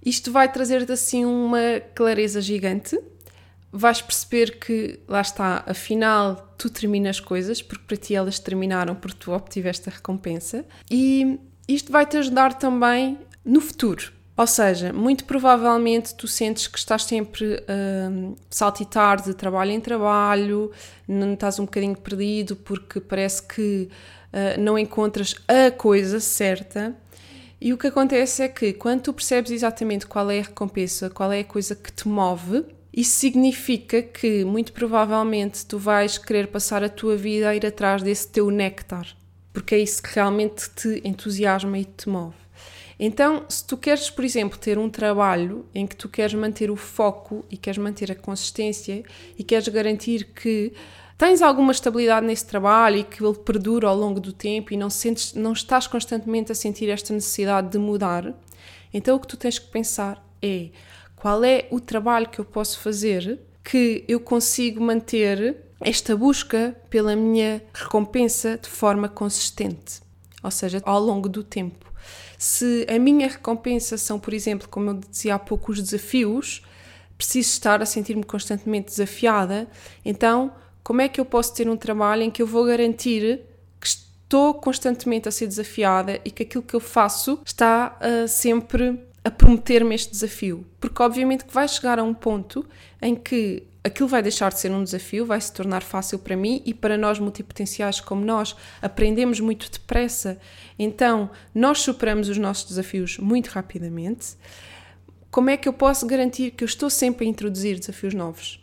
isto 0.00 0.30
vai 0.30 0.50
trazer-te 0.52 0.92
assim 0.92 1.24
uma 1.24 1.80
clareza 1.92 2.40
gigante. 2.40 2.96
Vais 3.72 4.00
perceber 4.00 4.60
que, 4.60 5.00
lá 5.08 5.22
está, 5.22 5.64
afinal 5.66 6.54
tu 6.56 6.70
terminas 6.70 7.18
coisas, 7.18 7.60
porque 7.60 7.82
para 7.84 7.96
ti 7.96 8.14
elas 8.14 8.38
terminaram 8.38 8.94
porque 8.94 9.18
tu 9.18 9.32
obtiveste 9.32 9.88
a 9.88 9.92
recompensa. 9.92 10.64
E, 10.88 11.36
isto 11.66 11.90
vai 11.90 12.06
te 12.06 12.16
ajudar 12.16 12.54
também 12.54 13.18
no 13.44 13.60
futuro. 13.60 14.19
Ou 14.40 14.46
seja, 14.46 14.90
muito 14.90 15.26
provavelmente 15.26 16.14
tu 16.14 16.26
sentes 16.26 16.66
que 16.66 16.78
estás 16.78 17.04
sempre 17.04 17.62
a 17.68 18.32
saltitar 18.48 19.20
de 19.20 19.34
trabalho 19.34 19.70
em 19.70 19.80
trabalho, 19.80 20.72
não 21.06 21.34
estás 21.34 21.58
um 21.58 21.66
bocadinho 21.66 21.94
perdido 21.94 22.56
porque 22.56 23.00
parece 23.00 23.42
que 23.42 23.90
uh, 24.32 24.58
não 24.58 24.78
encontras 24.78 25.34
a 25.46 25.70
coisa 25.70 26.20
certa. 26.20 26.96
E 27.60 27.74
o 27.74 27.76
que 27.76 27.88
acontece 27.88 28.42
é 28.42 28.48
que 28.48 28.72
quando 28.72 29.02
tu 29.02 29.12
percebes 29.12 29.50
exatamente 29.50 30.06
qual 30.06 30.30
é 30.30 30.38
a 30.38 30.44
recompensa, 30.44 31.10
qual 31.10 31.30
é 31.30 31.40
a 31.40 31.44
coisa 31.44 31.76
que 31.76 31.92
te 31.92 32.08
move, 32.08 32.64
isso 32.90 33.18
significa 33.18 34.00
que 34.00 34.42
muito 34.42 34.72
provavelmente 34.72 35.66
tu 35.66 35.76
vais 35.76 36.16
querer 36.16 36.46
passar 36.46 36.82
a 36.82 36.88
tua 36.88 37.14
vida 37.14 37.50
a 37.50 37.54
ir 37.54 37.66
atrás 37.66 38.02
desse 38.02 38.28
teu 38.28 38.50
néctar, 38.50 39.06
porque 39.52 39.74
é 39.74 39.78
isso 39.80 40.02
que 40.02 40.14
realmente 40.14 40.70
te 40.70 41.02
entusiasma 41.04 41.78
e 41.78 41.84
te 41.84 42.08
move. 42.08 42.40
Então, 43.02 43.46
se 43.48 43.64
tu 43.64 43.78
queres, 43.78 44.10
por 44.10 44.22
exemplo, 44.22 44.58
ter 44.58 44.78
um 44.78 44.90
trabalho 44.90 45.64
em 45.74 45.86
que 45.86 45.96
tu 45.96 46.06
queres 46.06 46.34
manter 46.34 46.70
o 46.70 46.76
foco 46.76 47.42
e 47.50 47.56
queres 47.56 47.78
manter 47.78 48.12
a 48.12 48.14
consistência 48.14 49.02
e 49.38 49.42
queres 49.42 49.66
garantir 49.68 50.24
que 50.34 50.74
tens 51.16 51.40
alguma 51.40 51.72
estabilidade 51.72 52.26
nesse 52.26 52.44
trabalho 52.44 52.98
e 52.98 53.04
que 53.04 53.24
ele 53.24 53.38
perdura 53.38 53.88
ao 53.88 53.96
longo 53.96 54.20
do 54.20 54.34
tempo 54.34 54.74
e 54.74 54.76
não, 54.76 54.90
sentes, 54.90 55.32
não 55.32 55.54
estás 55.54 55.86
constantemente 55.86 56.52
a 56.52 56.54
sentir 56.54 56.90
esta 56.90 57.14
necessidade 57.14 57.70
de 57.70 57.78
mudar, 57.78 58.34
então 58.92 59.16
o 59.16 59.20
que 59.20 59.28
tu 59.28 59.38
tens 59.38 59.58
que 59.58 59.70
pensar 59.70 60.22
é 60.42 60.68
qual 61.16 61.42
é 61.42 61.66
o 61.70 61.80
trabalho 61.80 62.28
que 62.28 62.38
eu 62.38 62.44
posso 62.44 62.80
fazer 62.80 63.40
que 63.64 64.04
eu 64.08 64.20
consigo 64.20 64.82
manter 64.82 65.56
esta 65.80 66.14
busca 66.14 66.76
pela 66.90 67.16
minha 67.16 67.62
recompensa 67.72 68.58
de 68.58 68.68
forma 68.68 69.08
consistente, 69.08 70.02
ou 70.42 70.50
seja, 70.50 70.82
ao 70.84 71.00
longo 71.00 71.30
do 71.30 71.42
tempo. 71.42 71.89
Se 72.40 72.86
a 72.88 72.98
minha 72.98 73.28
recompensa 73.28 73.98
são, 73.98 74.18
por 74.18 74.32
exemplo, 74.32 74.66
como 74.66 74.88
eu 74.88 74.94
dizia 74.94 75.34
há 75.34 75.38
pouco, 75.38 75.72
os 75.72 75.82
desafios, 75.82 76.62
preciso 77.14 77.50
estar 77.50 77.82
a 77.82 77.84
sentir-me 77.84 78.24
constantemente 78.24 78.86
desafiada, 78.86 79.68
então 80.02 80.50
como 80.82 81.02
é 81.02 81.08
que 81.08 81.20
eu 81.20 81.26
posso 81.26 81.54
ter 81.54 81.68
um 81.68 81.76
trabalho 81.76 82.22
em 82.22 82.30
que 82.30 82.40
eu 82.40 82.46
vou 82.46 82.64
garantir 82.64 83.42
que 83.78 83.86
estou 83.86 84.54
constantemente 84.54 85.28
a 85.28 85.30
ser 85.30 85.48
desafiada 85.48 86.18
e 86.24 86.30
que 86.30 86.44
aquilo 86.44 86.62
que 86.62 86.72
eu 86.72 86.80
faço 86.80 87.38
está 87.44 87.98
uh, 88.00 88.26
sempre 88.26 88.98
a 89.22 89.30
prometer-me 89.30 89.94
este 89.94 90.10
desafio? 90.10 90.66
Porque 90.80 91.02
obviamente 91.02 91.44
que 91.44 91.52
vai 91.52 91.68
chegar 91.68 91.98
a 91.98 92.02
um 92.02 92.14
ponto 92.14 92.64
em 93.02 93.14
que 93.14 93.64
aquilo 93.82 94.08
vai 94.08 94.22
deixar 94.22 94.50
de 94.50 94.58
ser 94.58 94.70
um 94.70 94.84
desafio, 94.84 95.24
vai 95.24 95.40
se 95.40 95.52
tornar 95.52 95.82
fácil 95.82 96.18
para 96.18 96.36
mim 96.36 96.62
e 96.64 96.74
para 96.74 96.98
nós 96.98 97.18
multipotenciais 97.18 98.00
como 98.00 98.24
nós, 98.24 98.54
aprendemos 98.80 99.40
muito 99.40 99.70
depressa. 99.70 100.38
Então, 100.78 101.30
nós 101.54 101.80
superamos 101.80 102.28
os 102.28 102.38
nossos 102.38 102.68
desafios 102.68 103.18
muito 103.18 103.48
rapidamente. 103.48 104.36
Como 105.30 105.50
é 105.50 105.56
que 105.56 105.68
eu 105.68 105.72
posso 105.72 106.06
garantir 106.06 106.50
que 106.50 106.64
eu 106.64 106.66
estou 106.66 106.90
sempre 106.90 107.24
a 107.24 107.28
introduzir 107.28 107.78
desafios 107.78 108.14
novos 108.14 108.62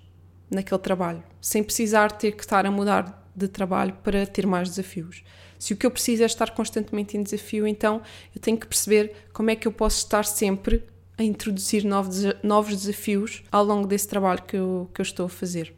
naquele 0.49 0.79
trabalho, 0.79 1.23
sem 1.41 1.63
precisar 1.63 2.11
ter 2.11 2.33
que 2.33 2.43
estar 2.43 2.65
a 2.65 2.71
mudar 2.71 3.25
de 3.35 3.47
trabalho 3.47 3.93
para 4.03 4.25
ter 4.25 4.45
mais 4.45 4.69
desafios? 4.69 5.23
Se 5.57 5.73
o 5.73 5.77
que 5.77 5.85
eu 5.85 5.91
preciso 5.91 6.23
é 6.23 6.25
estar 6.25 6.51
constantemente 6.51 7.17
em 7.17 7.23
desafio, 7.23 7.65
então 7.65 8.01
eu 8.35 8.39
tenho 8.39 8.57
que 8.57 8.67
perceber 8.67 9.13
como 9.33 9.49
é 9.49 9.55
que 9.55 9.67
eu 9.67 9.71
posso 9.71 9.97
estar 9.97 10.23
sempre 10.23 10.83
a 11.17 11.23
introduzir 11.23 11.83
novos, 11.83 12.23
novos 12.43 12.75
desafios 12.75 13.43
ao 13.51 13.63
longo 13.63 13.87
desse 13.87 14.07
trabalho 14.07 14.43
que 14.43 14.55
eu, 14.55 14.89
que 14.93 15.01
eu 15.01 15.03
estou 15.03 15.25
a 15.25 15.29
fazer. 15.29 15.73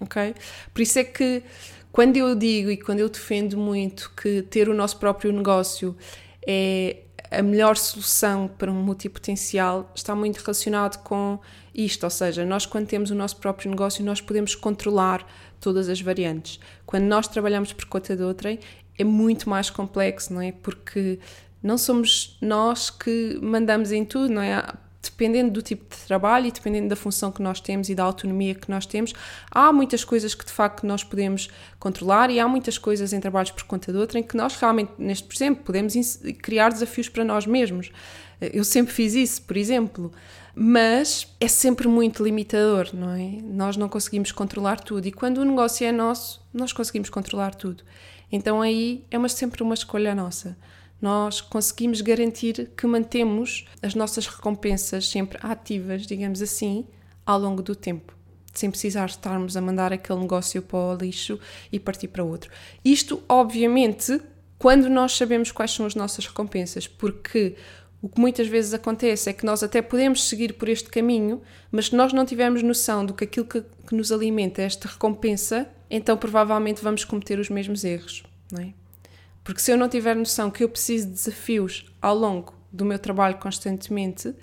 Ok? 0.00 0.34
Por 0.72 0.82
isso 0.82 0.98
é 0.98 1.04
que 1.04 1.42
quando 1.92 2.16
eu 2.16 2.34
digo 2.34 2.70
e 2.70 2.76
quando 2.76 2.98
eu 2.98 3.08
defendo 3.08 3.56
muito 3.56 4.10
que 4.16 4.42
ter 4.42 4.68
o 4.68 4.74
nosso 4.74 4.98
próprio 4.98 5.32
negócio 5.32 5.96
é 6.44 7.04
a 7.30 7.42
melhor 7.42 7.76
solução 7.76 8.48
para 8.48 8.70
um 8.70 8.82
multipotencial 8.82 9.90
está 9.94 10.14
muito 10.14 10.38
relacionado 10.38 11.02
com 11.02 11.38
isto, 11.74 12.04
ou 12.04 12.10
seja, 12.10 12.44
nós 12.44 12.66
quando 12.66 12.86
temos 12.86 13.10
o 13.10 13.14
nosso 13.14 13.36
próprio 13.36 13.70
negócio 13.70 14.04
nós 14.04 14.20
podemos 14.20 14.54
controlar 14.54 15.26
todas 15.60 15.88
as 15.88 16.00
variantes. 16.00 16.60
Quando 16.84 17.04
nós 17.04 17.28
trabalhamos 17.28 17.72
por 17.72 17.84
conta 17.86 18.16
de 18.16 18.22
outrem 18.22 18.58
é 18.98 19.04
muito 19.04 19.48
mais 19.48 19.70
complexo, 19.70 20.32
não 20.32 20.40
é? 20.40 20.52
Porque 20.52 21.18
não 21.64 21.78
somos 21.78 22.36
nós 22.42 22.90
que 22.90 23.38
mandamos 23.40 23.90
em 23.90 24.04
tudo, 24.04 24.34
não 24.34 24.42
é? 24.42 24.62
Dependendo 25.02 25.50
do 25.50 25.62
tipo 25.62 25.96
de 25.96 26.02
trabalho 26.02 26.46
e 26.46 26.52
dependendo 26.52 26.88
da 26.88 26.96
função 26.96 27.32
que 27.32 27.42
nós 27.42 27.58
temos 27.58 27.88
e 27.88 27.94
da 27.94 28.04
autonomia 28.04 28.54
que 28.54 28.70
nós 28.70 28.84
temos, 28.84 29.14
há 29.50 29.72
muitas 29.72 30.04
coisas 30.04 30.34
que 30.34 30.44
de 30.44 30.52
facto 30.52 30.86
nós 30.86 31.02
podemos 31.02 31.48
controlar 31.78 32.30
e 32.30 32.38
há 32.38 32.46
muitas 32.46 32.76
coisas 32.76 33.14
em 33.14 33.20
trabalhos 33.20 33.50
por 33.50 33.64
conta 33.64 33.90
de 33.90 33.96
outra 33.96 34.18
em 34.18 34.22
que 34.22 34.36
nós 34.36 34.54
realmente, 34.56 34.92
neste 34.98 35.26
por 35.26 35.34
exemplo, 35.34 35.64
podemos 35.64 35.94
criar 36.42 36.70
desafios 36.70 37.08
para 37.08 37.24
nós 37.24 37.46
mesmos. 37.46 37.90
Eu 38.40 38.62
sempre 38.64 38.92
fiz 38.92 39.14
isso, 39.14 39.42
por 39.42 39.56
exemplo, 39.56 40.12
mas 40.54 41.34
é 41.40 41.48
sempre 41.48 41.88
muito 41.88 42.22
limitador, 42.22 42.90
não 42.92 43.14
é? 43.14 43.40
Nós 43.42 43.78
não 43.78 43.88
conseguimos 43.88 44.32
controlar 44.32 44.80
tudo 44.80 45.06
e 45.06 45.12
quando 45.12 45.38
o 45.38 45.44
negócio 45.44 45.86
é 45.86 45.92
nosso, 45.92 46.42
nós 46.52 46.74
conseguimos 46.74 47.08
controlar 47.08 47.54
tudo. 47.54 47.82
Então 48.30 48.60
aí 48.60 49.02
é 49.10 49.16
uma, 49.16 49.30
sempre 49.30 49.62
uma 49.62 49.74
escolha 49.74 50.14
nossa 50.14 50.56
nós 51.04 51.42
conseguimos 51.42 52.00
garantir 52.00 52.70
que 52.74 52.86
mantemos 52.86 53.66
as 53.82 53.94
nossas 53.94 54.26
recompensas 54.26 55.06
sempre 55.06 55.38
ativas, 55.42 56.06
digamos 56.06 56.40
assim, 56.40 56.86
ao 57.26 57.38
longo 57.38 57.62
do 57.62 57.76
tempo, 57.76 58.16
sem 58.54 58.70
precisar 58.70 59.04
estarmos 59.04 59.54
a 59.54 59.60
mandar 59.60 59.92
aquele 59.92 60.20
negócio 60.20 60.62
para 60.62 60.78
o 60.78 60.94
lixo 60.94 61.38
e 61.70 61.78
partir 61.78 62.08
para 62.08 62.24
outro. 62.24 62.50
Isto, 62.82 63.22
obviamente, 63.28 64.18
quando 64.58 64.88
nós 64.88 65.14
sabemos 65.14 65.52
quais 65.52 65.72
são 65.72 65.84
as 65.84 65.94
nossas 65.94 66.26
recompensas, 66.26 66.88
porque 66.88 67.54
o 68.00 68.08
que 68.08 68.18
muitas 68.18 68.48
vezes 68.48 68.72
acontece 68.72 69.28
é 69.28 69.34
que 69.34 69.44
nós 69.44 69.62
até 69.62 69.82
podemos 69.82 70.26
seguir 70.26 70.54
por 70.54 70.70
este 70.70 70.88
caminho, 70.88 71.42
mas 71.70 71.88
se 71.88 71.94
nós 71.94 72.14
não 72.14 72.24
tivermos 72.24 72.62
noção 72.62 73.04
do 73.04 73.12
que 73.12 73.24
aquilo 73.24 73.44
que, 73.44 73.60
que 73.60 73.94
nos 73.94 74.10
alimenta 74.10 74.62
é 74.62 74.64
esta 74.64 74.88
recompensa, 74.88 75.68
então 75.90 76.16
provavelmente 76.16 76.82
vamos 76.82 77.04
cometer 77.04 77.38
os 77.38 77.50
mesmos 77.50 77.84
erros, 77.84 78.22
não 78.50 78.62
é? 78.62 78.83
Porque 79.44 79.60
se 79.60 79.70
eu 79.70 79.76
não 79.76 79.88
tiver 79.88 80.16
noção 80.16 80.50
que 80.50 80.64
eu 80.64 80.68
preciso 80.68 81.06
de 81.06 81.12
desafios 81.12 81.84
ao 82.00 82.16
longo 82.16 82.54
do 82.72 82.84
meu 82.84 82.98
trabalho 82.98 83.36
constantemente, 83.36 84.34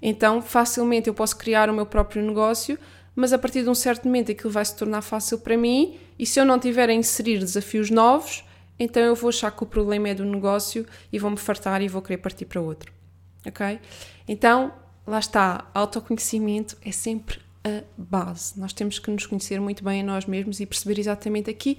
então 0.00 0.42
facilmente 0.42 1.08
eu 1.08 1.14
posso 1.14 1.36
criar 1.36 1.70
o 1.70 1.72
meu 1.72 1.86
próprio 1.86 2.22
negócio, 2.22 2.78
mas 3.16 3.32
a 3.32 3.38
partir 3.38 3.62
de 3.62 3.70
um 3.70 3.74
certo 3.74 4.04
momento 4.04 4.30
aquilo 4.30 4.50
vai 4.50 4.64
se 4.64 4.76
tornar 4.76 5.00
fácil 5.00 5.38
para 5.38 5.56
mim 5.56 5.98
e 6.18 6.26
se 6.26 6.38
eu 6.38 6.44
não 6.44 6.58
tiver 6.58 6.90
a 6.90 6.92
inserir 6.92 7.38
desafios 7.38 7.90
novos, 7.90 8.44
então 8.78 9.02
eu 9.02 9.14
vou 9.14 9.30
achar 9.30 9.50
que 9.50 9.62
o 9.62 9.66
problema 9.66 10.10
é 10.10 10.14
do 10.14 10.24
negócio 10.24 10.86
e 11.10 11.18
vou-me 11.18 11.36
fartar 11.36 11.80
e 11.80 11.88
vou 11.88 12.02
querer 12.02 12.18
partir 12.18 12.44
para 12.44 12.60
outro. 12.60 12.92
Ok? 13.46 13.80
Então, 14.28 14.72
lá 15.06 15.18
está, 15.18 15.70
autoconhecimento 15.74 16.76
é 16.84 16.92
sempre 16.92 17.40
a 17.64 17.82
base. 17.96 18.58
Nós 18.58 18.72
temos 18.72 18.98
que 18.98 19.10
nos 19.10 19.26
conhecer 19.26 19.60
muito 19.60 19.82
bem 19.84 20.00
a 20.00 20.04
nós 20.04 20.26
mesmos 20.26 20.60
e 20.60 20.66
perceber 20.66 20.98
exatamente 20.98 21.50
aqui 21.50 21.78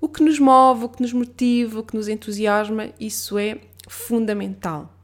o 0.00 0.08
que 0.08 0.22
nos 0.22 0.38
move, 0.38 0.84
o 0.84 0.88
que 0.88 1.02
nos 1.02 1.12
motiva, 1.12 1.80
o 1.80 1.82
que 1.82 1.96
nos 1.96 2.08
entusiasma, 2.08 2.90
isso 2.98 3.38
é 3.38 3.58
fundamental. 3.88 4.94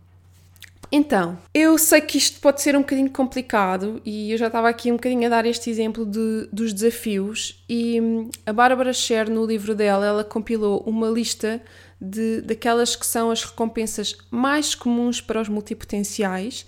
Então, 0.92 1.38
eu 1.54 1.78
sei 1.78 2.00
que 2.00 2.18
isto 2.18 2.40
pode 2.40 2.61
ser 2.61 2.75
um 2.75 2.80
bocadinho 2.80 3.11
complicado 3.11 4.02
e 4.04 4.32
eu 4.32 4.37
já 4.37 4.49
estava 4.49 4.68
aqui 4.68 4.90
um 4.90 4.97
bocadinho 4.97 5.25
a 5.26 5.28
dar 5.28 5.47
este 5.47 5.70
exemplo 5.70 6.04
de, 6.04 6.49
dos 6.52 6.73
desafios 6.73 7.64
e 7.68 8.00
hum, 8.00 8.28
a 8.44 8.52
Bárbara 8.52 8.92
Scher, 8.92 9.30
no 9.30 9.47
livro 9.47 9.73
dela, 9.75 10.04
ela 10.04 10.25
compilou 10.25 10.82
uma 10.85 11.09
lista 11.09 11.62
de, 12.00 12.40
daquelas 12.40 12.97
que 12.97 13.06
são 13.06 13.30
as 13.30 13.44
recompensas 13.44 14.16
mais 14.32 14.75
comuns 14.75 15.20
para 15.20 15.40
os 15.40 15.49
multipotenciais 15.49 16.66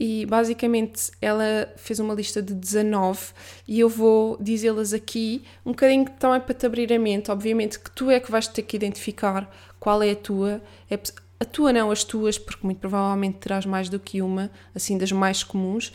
e 0.00 0.24
basicamente 0.26 1.10
ela 1.20 1.68
fez 1.76 1.98
uma 1.98 2.14
lista 2.14 2.40
de 2.40 2.54
19 2.54 3.18
e 3.66 3.80
eu 3.80 3.88
vou 3.88 4.36
dizê-las 4.40 4.92
aqui 4.92 5.42
um 5.66 5.72
bocadinho 5.72 6.08
também 6.20 6.40
para 6.40 6.54
te 6.54 6.64
abrir 6.64 6.92
a 6.92 6.98
mente. 7.00 7.32
Obviamente 7.32 7.80
que 7.80 7.90
tu 7.90 8.08
é 8.08 8.20
que 8.20 8.30
vais 8.30 8.46
ter 8.46 8.62
que 8.62 8.76
identificar 8.76 9.52
qual 9.80 10.00
é 10.00 10.12
a 10.12 10.16
tua, 10.16 10.62
é, 10.88 10.96
a 11.40 11.44
tua 11.44 11.72
não, 11.72 11.90
as 11.90 12.04
tuas, 12.04 12.38
porque 12.38 12.64
muito 12.64 12.78
provavelmente 12.78 13.38
terás 13.38 13.66
mais 13.66 13.88
do 13.88 13.98
que 13.98 14.22
uma, 14.22 14.52
assim 14.72 14.96
das 14.96 15.10
mais 15.10 15.42
comuns. 15.42 15.92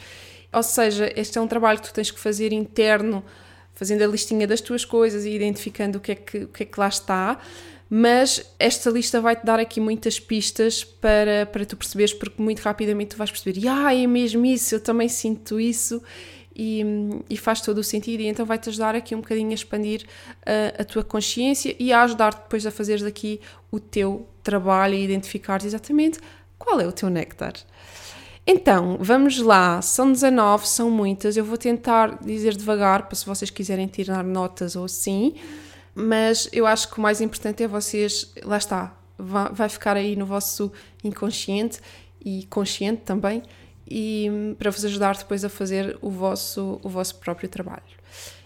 Ou 0.52 0.64
seja, 0.64 1.10
este 1.16 1.38
é 1.38 1.42
um 1.42 1.48
trabalho 1.48 1.80
que 1.80 1.88
tu 1.88 1.94
tens 1.94 2.12
que 2.12 2.20
fazer 2.20 2.52
interno, 2.52 3.24
fazendo 3.74 4.04
a 4.04 4.08
listinha 4.08 4.46
das 4.46 4.60
tuas 4.60 4.84
coisas 4.84 5.24
e 5.24 5.30
identificando 5.30 5.98
o 5.98 6.02
que 6.02 6.12
é 6.12 6.16
que, 6.16 6.38
o 6.40 6.48
que, 6.50 6.64
é 6.64 6.66
que 6.66 6.78
lá 6.78 6.90
está 6.90 7.40
mas 7.96 8.44
esta 8.58 8.90
lista 8.90 9.22
vai-te 9.22 9.46
dar 9.46 9.60
aqui 9.60 9.80
muitas 9.80 10.20
pistas 10.20 10.84
para, 10.84 11.46
para 11.46 11.64
tu 11.64 11.78
perceberes, 11.78 12.12
porque 12.12 12.42
muito 12.42 12.60
rapidamente 12.62 13.12
tu 13.12 13.18
vais 13.18 13.30
perceber, 13.30 13.68
ah, 13.68 13.94
é 13.94 14.08
mesmo 14.08 14.44
isso, 14.44 14.74
eu 14.74 14.80
também 14.80 15.08
sinto 15.08 15.60
isso, 15.60 16.02
e, 16.56 16.84
e 17.30 17.38
faz 17.38 17.62
todo 17.62 17.78
o 17.78 17.84
sentido, 17.84 18.22
e 18.22 18.26
então 18.26 18.48
vai-te 18.48 18.68
ajudar 18.68 18.96
aqui 18.96 19.14
um 19.14 19.22
bocadinho 19.22 19.52
a 19.52 19.54
expandir 19.54 20.08
a, 20.44 20.82
a 20.82 20.84
tua 20.84 21.04
consciência 21.04 21.76
e 21.78 21.94
a 21.94 22.02
ajudar-te 22.02 22.42
depois 22.42 22.66
a 22.66 22.72
fazeres 22.72 23.04
aqui 23.04 23.40
o 23.70 23.80
teu 23.80 24.26
trabalho 24.42 24.96
e 24.96 25.04
identificar 25.04 25.64
exatamente 25.64 26.20
qual 26.58 26.82
é 26.82 26.88
o 26.88 26.92
teu 26.92 27.12
néctar. 27.12 27.54
Então, 28.48 28.98
vamos 29.00 29.38
lá, 29.38 29.84
são 29.84 30.12
19, 30.12 30.68
são 30.68 30.90
muitas, 30.90 31.38
eu 31.38 31.46
vou 31.46 31.60
tentar 31.60 32.18
dizer 32.24 32.56
devagar, 32.56 33.06
para 33.06 33.16
se 33.16 33.24
vocês 33.24 33.52
quiserem 33.52 33.86
tirar 33.86 34.24
notas 34.24 34.76
ou 34.76 34.86
assim, 34.86 35.36
mas 35.96 36.48
eu 36.52 36.66
acho 36.66 36.90
que 36.90 36.98
o 36.98 37.02
mais 37.02 37.22
importante 37.22 37.64
é 37.64 37.68
vocês, 37.68 38.32
lá 38.44 38.58
está, 38.58 38.96
vai 39.18 39.70
ficar 39.70 39.96
aí 39.96 40.16
no 40.16 40.26
vosso 40.26 40.72
inconsciente 41.04 41.80
e 42.24 42.46
consciente 42.50 43.02
também, 43.04 43.44
e 43.90 44.28
hum, 44.32 44.56
para 44.58 44.72
vos 44.72 44.84
ajudar 44.86 45.16
depois 45.16 45.44
a 45.44 45.50
fazer 45.50 45.98
o 46.02 46.10
vosso, 46.10 46.80
o 46.84 46.90
vosso 46.90 47.16
próprio 47.16 47.50
trabalho. 47.50 47.84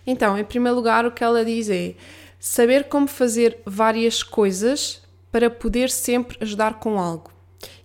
Então, 0.06 0.38
em 0.38 0.44
primeiro 0.44 0.76
lugar, 0.76 1.06
o 1.06 1.12
que 1.12 1.24
ela 1.24 1.44
diz 1.44 1.70
é 1.70 1.96
saber 2.40 2.86
como 2.86 3.08
fazer 3.08 3.60
várias 3.66 4.24
coisas 4.24 5.02
para 5.32 5.50
poder 5.50 5.90
sempre 5.90 6.38
ajudar 6.42 6.80
com 6.80 7.00
algo. 7.00 7.32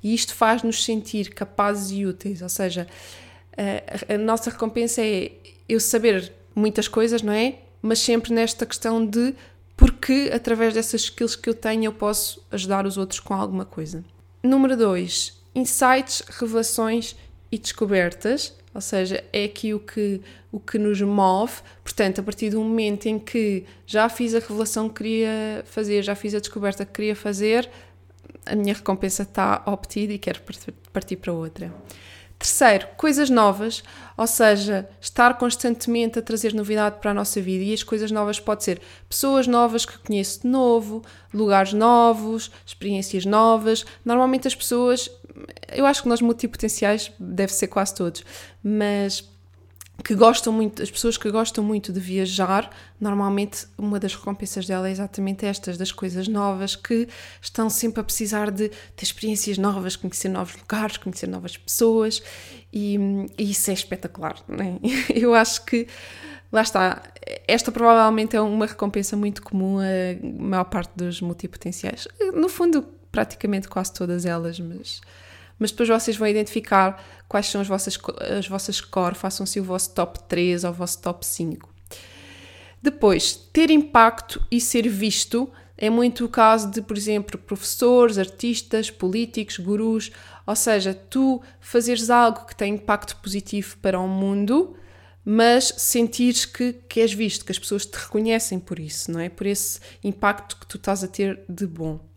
E 0.03 0.15
isto 0.15 0.35
faz-nos 0.35 0.85
sentir 0.85 1.31
capazes 1.31 1.91
e 1.91 2.07
úteis, 2.07 2.43
ou 2.43 2.49
seja, 2.49 2.87
a, 3.57 4.15
a 4.15 4.19
nossa 4.19 4.51
recompensa 4.51 5.03
é 5.03 5.33
eu 5.69 5.81
saber 5.81 6.33
muitas 6.55 6.89
coisas, 6.89 7.23
não 7.23 7.33
é? 7.33 7.59
Mas 7.81 7.99
sempre 7.99 8.33
nesta 8.33 8.65
questão 8.65 9.05
de 9.05 9.35
porque 9.83 10.31
através 10.33 10.75
dessas 10.75 11.01
skills 11.01 11.35
que 11.35 11.51
eu 11.51 11.55
tenho 11.55 11.87
eu 11.87 11.93
posso 11.93 12.47
ajudar 12.53 12.87
os 12.87 12.97
outros 12.97 13.19
com 13.19 13.35
alguma 13.35 13.65
coisa. 13.65 14.05
Número 14.41 14.77
2, 14.77 15.43
insights, 15.57 16.23
revelações 16.29 17.17
e 17.51 17.59
descobertas, 17.59 18.57
ou 18.73 18.81
seja, 18.81 19.25
é 19.33 19.43
aqui 19.43 19.75
o 19.75 19.81
que, 19.81 20.21
o 20.53 20.61
que 20.61 20.79
nos 20.79 21.01
move. 21.03 21.55
Portanto, 21.83 22.21
a 22.21 22.23
partir 22.23 22.51
do 22.51 22.61
momento 22.61 23.07
em 23.07 23.19
que 23.19 23.65
já 23.85 24.09
fiz 24.09 24.37
a 24.37 24.39
revelação 24.39 24.89
que 24.89 24.95
queria 24.95 25.65
fazer, 25.67 26.03
já 26.03 26.15
fiz 26.15 26.33
a 26.37 26.39
descoberta 26.39 26.87
que 26.87 26.93
queria 26.93 27.17
fazer, 27.17 27.69
a 28.47 28.55
minha 28.55 28.75
recompensa 28.75 29.25
está 29.25 29.65
obtida 29.67 30.13
e 30.13 30.19
quero 30.19 30.41
partir 30.93 31.17
para 31.17 31.33
outra. 31.33 31.75
Terceiro, 32.43 32.89
coisas 32.97 33.31
novas, 33.31 33.85
ou 34.17 34.27
seja, 34.27 34.89
estar 35.01 35.39
constantemente 35.39 36.19
a 36.19 36.23
trazer 36.23 36.53
novidade 36.53 36.99
para 36.99 37.13
a 37.13 37.15
nossa 37.15 37.41
vida. 37.41 37.63
E 37.63 37.73
as 37.73 37.85
coisas 37.85 38.11
novas 38.11 38.41
pode 38.41 38.65
ser 38.65 38.81
pessoas 39.09 39.47
novas 39.47 39.87
que 39.87 39.97
conheço 39.99 40.43
de 40.43 40.49
novo, 40.49 41.03
lugares 41.33 41.73
novos, 41.73 42.51
experiências 42.67 43.25
novas. 43.25 43.87
Normalmente 44.05 44.49
as 44.49 44.57
pessoas, 44.57 45.09
eu 45.73 45.87
acho 45.87 46.03
que 46.03 46.09
nós 46.09 46.21
multipotenciais 46.21 47.13
deve 47.17 47.53
ser 47.53 47.69
quase 47.69 47.95
todos, 47.95 48.25
mas 48.61 49.21
que 50.03 50.15
gostam 50.15 50.53
muito, 50.53 50.83
as 50.83 50.91
pessoas 50.91 51.17
que 51.17 51.31
gostam 51.31 51.63
muito 51.63 51.93
de 51.93 52.01
viajar, 52.01 52.71
normalmente 53.01 53.67
uma 53.79 54.01
das 54.01 54.15
recompensas 54.15 54.67
dela 54.67 54.89
é 54.89 54.91
exatamente 54.91 55.47
estas, 55.47 55.77
das 55.77 55.93
coisas 55.93 56.27
novas, 56.29 56.75
que 56.75 57.09
estão 57.41 57.71
sempre 57.71 58.01
a 58.01 58.05
precisar 58.05 58.51
de 58.51 58.69
ter 58.69 59.05
experiências 59.05 59.59
novas, 59.59 59.97
conhecer 59.97 60.29
novos 60.29 60.57
lugares, 60.57 60.97
conhecer 60.97 61.29
novas 61.29 61.57
pessoas, 61.57 62.23
e, 62.73 62.99
e 63.39 63.51
isso 63.51 63.71
é 63.71 63.75
espetacular, 63.75 64.37
não 64.49 64.65
é? 64.65 64.79
Eu 65.15 65.35
acho 65.35 65.65
que, 65.65 65.87
lá 66.51 66.63
está, 66.63 67.03
esta 67.47 67.71
provavelmente 67.71 68.37
é 68.37 68.41
uma 68.41 68.67
recompensa 68.67 69.17
muito 69.17 69.43
comum 69.43 69.79
a 69.79 70.43
maior 70.43 70.65
parte 70.65 70.93
dos 70.97 71.21
multipotenciais. 71.21 72.09
No 72.35 72.49
fundo, 72.49 72.83
praticamente 73.11 73.69
quase 73.69 73.93
todas 73.93 74.25
elas, 74.25 74.59
mas 74.59 75.01
mas 75.63 75.71
depois 75.71 75.89
vocês 75.89 76.17
vão 76.17 76.27
identificar 76.27 77.03
quais 77.29 77.47
são 77.47 77.61
as 77.61 77.69
vossas, 77.69 77.97
as 78.37 78.49
vossas 78.49 78.81
core, 78.81 79.15
façam-se 79.15 79.61
o 79.61 79.65
vosso 79.65 79.95
top 79.95 80.19
3 80.25 80.65
ou 80.65 80.71
o 80.71 80.75
vosso 80.75 81.01
top 81.01 81.25
5. 81.25 81.73
Depois, 82.83 83.35
ter 83.53 83.71
impacto 83.71 84.45
e 84.51 84.61
ser 84.61 84.89
visto 84.89 85.49
é 85.79 85.89
muito 85.89 86.25
o 86.25 86.29
caso 86.29 86.69
de, 86.69 86.83
por 86.83 86.97
exemplo, 86.97 87.39
professores, 87.39 88.19
artistas, 88.19 88.91
políticos, 88.91 89.59
gurus, 89.59 90.11
ou 90.45 90.57
seja, 90.57 90.93
tu 90.93 91.41
fazeres 91.61 92.11
algo 92.11 92.45
que 92.45 92.57
tem 92.57 92.75
impacto 92.75 93.17
positivo 93.17 93.77
para 93.81 94.01
o 94.01 94.09
mundo, 94.09 94.77
mas 95.25 95.73
sentires 95.77 96.45
que, 96.45 96.73
que 96.89 97.01
és 97.01 97.13
visto, 97.13 97.45
que 97.45 97.53
as 97.53 97.59
pessoas 97.59 97.87
te 97.87 97.95
reconhecem 97.95 98.59
por 98.59 98.81
isso, 98.81 99.13
não 99.13 99.21
é? 99.21 99.29
Por 99.29 99.47
esse 99.47 99.79
impacto 100.03 100.57
que 100.57 100.67
tu 100.67 100.77
estás 100.77 101.05
a 101.05 101.09
ter 101.09 101.45
de 101.49 101.67
bom. 101.69 102.12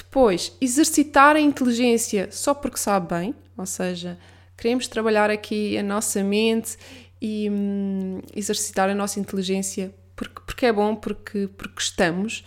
Depois, 0.00 0.56
exercitar 0.60 1.36
a 1.36 1.40
inteligência 1.40 2.28
só 2.32 2.54
porque 2.54 2.78
sabe 2.78 3.14
bem, 3.14 3.34
ou 3.56 3.66
seja, 3.66 4.18
queremos 4.56 4.88
trabalhar 4.88 5.28
aqui 5.28 5.76
a 5.76 5.82
nossa 5.82 6.24
mente 6.24 6.78
e 7.20 7.50
hum, 7.50 8.20
exercitar 8.34 8.88
a 8.88 8.94
nossa 8.94 9.20
inteligência 9.20 9.94
porque, 10.16 10.40
porque 10.46 10.66
é 10.66 10.72
bom, 10.72 10.96
porque, 10.96 11.50
porque 11.56 11.82
estamos. 11.82 12.44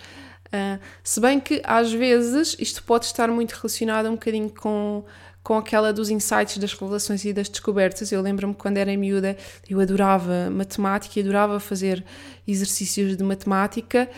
Uh, 0.48 0.80
se 1.04 1.20
bem 1.20 1.40
que 1.40 1.62
às 1.64 1.94
vezes 1.94 2.56
isto 2.60 2.84
pode 2.84 3.06
estar 3.06 3.28
muito 3.30 3.54
relacionado 3.54 4.08
um 4.08 4.14
bocadinho 4.14 4.50
com, 4.50 5.04
com 5.44 5.56
aquela 5.56 5.94
dos 5.94 6.10
insights, 6.10 6.58
das 6.58 6.74
revelações 6.74 7.24
e 7.24 7.34
das 7.34 7.50
descobertas. 7.50 8.12
Eu 8.12 8.22
lembro-me 8.22 8.56
quando 8.56 8.78
era 8.78 8.96
miúda, 8.98 9.38
eu 9.70 9.80
adorava 9.80 10.50
matemática 10.50 11.20
e 11.20 11.22
adorava 11.22 11.60
fazer 11.60 12.04
exercícios 12.48 13.16
de 13.16 13.24
matemática 13.24 14.10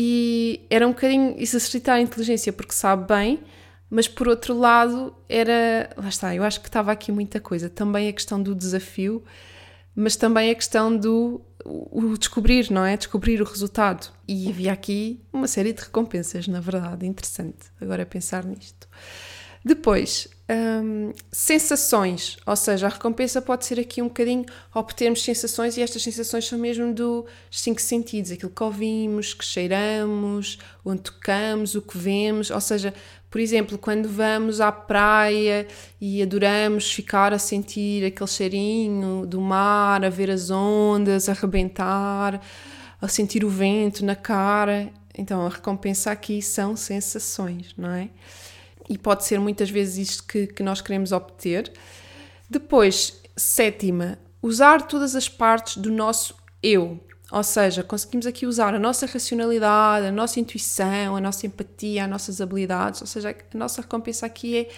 e 0.00 0.64
era 0.70 0.86
um 0.86 0.90
bocadinho 0.90 1.34
exercitar 1.38 1.96
a 1.96 2.00
inteligência 2.00 2.52
porque 2.52 2.72
sabe 2.72 3.12
bem, 3.12 3.40
mas 3.90 4.06
por 4.06 4.28
outro 4.28 4.56
lado 4.56 5.12
era. 5.28 5.90
Lá 5.96 6.08
está, 6.08 6.32
eu 6.32 6.44
acho 6.44 6.60
que 6.60 6.68
estava 6.68 6.92
aqui 6.92 7.10
muita 7.10 7.40
coisa. 7.40 7.68
Também 7.68 8.08
a 8.08 8.12
questão 8.12 8.40
do 8.40 8.54
desafio, 8.54 9.24
mas 9.96 10.14
também 10.14 10.52
a 10.52 10.54
questão 10.54 10.96
do 10.96 11.40
o 11.64 12.16
descobrir, 12.16 12.70
não 12.70 12.84
é? 12.84 12.96
Descobrir 12.96 13.42
o 13.42 13.44
resultado. 13.44 14.12
E 14.28 14.48
havia 14.48 14.72
aqui 14.72 15.20
uma 15.32 15.48
série 15.48 15.72
de 15.72 15.82
recompensas, 15.82 16.46
na 16.46 16.60
verdade, 16.60 17.04
interessante 17.04 17.66
agora 17.80 18.06
pensar 18.06 18.44
nisto. 18.44 18.86
Depois, 19.64 20.28
hum, 20.48 21.12
sensações, 21.30 22.36
ou 22.46 22.56
seja, 22.56 22.86
a 22.86 22.90
recompensa 22.90 23.42
pode 23.42 23.66
ser 23.66 23.78
aqui 23.78 24.00
um 24.00 24.08
bocadinho 24.08 24.46
obtermos 24.74 25.22
sensações 25.22 25.76
e 25.76 25.82
estas 25.82 26.02
sensações 26.02 26.46
são 26.46 26.58
mesmo 26.58 26.92
dos 26.92 27.24
cinco 27.50 27.80
sentidos, 27.80 28.32
aquilo 28.32 28.50
que 28.50 28.62
ouvimos, 28.62 29.34
que 29.34 29.44
cheiramos, 29.44 30.58
onde 30.84 31.02
tocamos, 31.02 31.74
o 31.74 31.82
que 31.82 31.98
vemos, 31.98 32.50
ou 32.50 32.60
seja, 32.60 32.94
por 33.30 33.40
exemplo, 33.40 33.76
quando 33.76 34.08
vamos 34.08 34.60
à 34.60 34.72
praia 34.72 35.66
e 36.00 36.22
adoramos 36.22 36.90
ficar 36.90 37.32
a 37.32 37.38
sentir 37.38 38.04
aquele 38.06 38.30
cheirinho 38.30 39.26
do 39.26 39.40
mar, 39.40 40.02
a 40.02 40.08
ver 40.08 40.30
as 40.30 40.50
ondas 40.50 41.28
a 41.28 41.32
arrebentar, 41.32 42.40
a 43.00 43.08
sentir 43.08 43.44
o 43.44 43.50
vento 43.50 44.02
na 44.04 44.16
cara, 44.16 44.90
então 45.16 45.44
a 45.44 45.50
recompensa 45.50 46.10
aqui 46.10 46.40
são 46.40 46.74
sensações, 46.74 47.74
não 47.76 47.90
é? 47.90 48.08
E 48.88 48.96
pode 48.96 49.24
ser 49.24 49.38
muitas 49.38 49.70
vezes 49.70 50.10
isto 50.10 50.24
que, 50.24 50.46
que 50.46 50.62
nós 50.62 50.80
queremos 50.80 51.12
obter. 51.12 51.72
Depois, 52.48 53.20
sétima, 53.36 54.18
usar 54.42 54.86
todas 54.86 55.14
as 55.14 55.28
partes 55.28 55.76
do 55.76 55.90
nosso 55.90 56.34
eu. 56.62 56.98
Ou 57.30 57.42
seja, 57.42 57.82
conseguimos 57.82 58.26
aqui 58.26 58.46
usar 58.46 58.74
a 58.74 58.78
nossa 58.78 59.04
racionalidade, 59.04 60.06
a 60.06 60.12
nossa 60.12 60.40
intuição, 60.40 61.14
a 61.14 61.20
nossa 61.20 61.46
empatia, 61.46 62.04
as 62.04 62.10
nossas 62.10 62.40
habilidades. 62.40 63.02
Ou 63.02 63.06
seja, 63.06 63.30
a 63.30 63.58
nossa 63.58 63.82
recompensa 63.82 64.24
aqui 64.24 64.56
é 64.56 64.68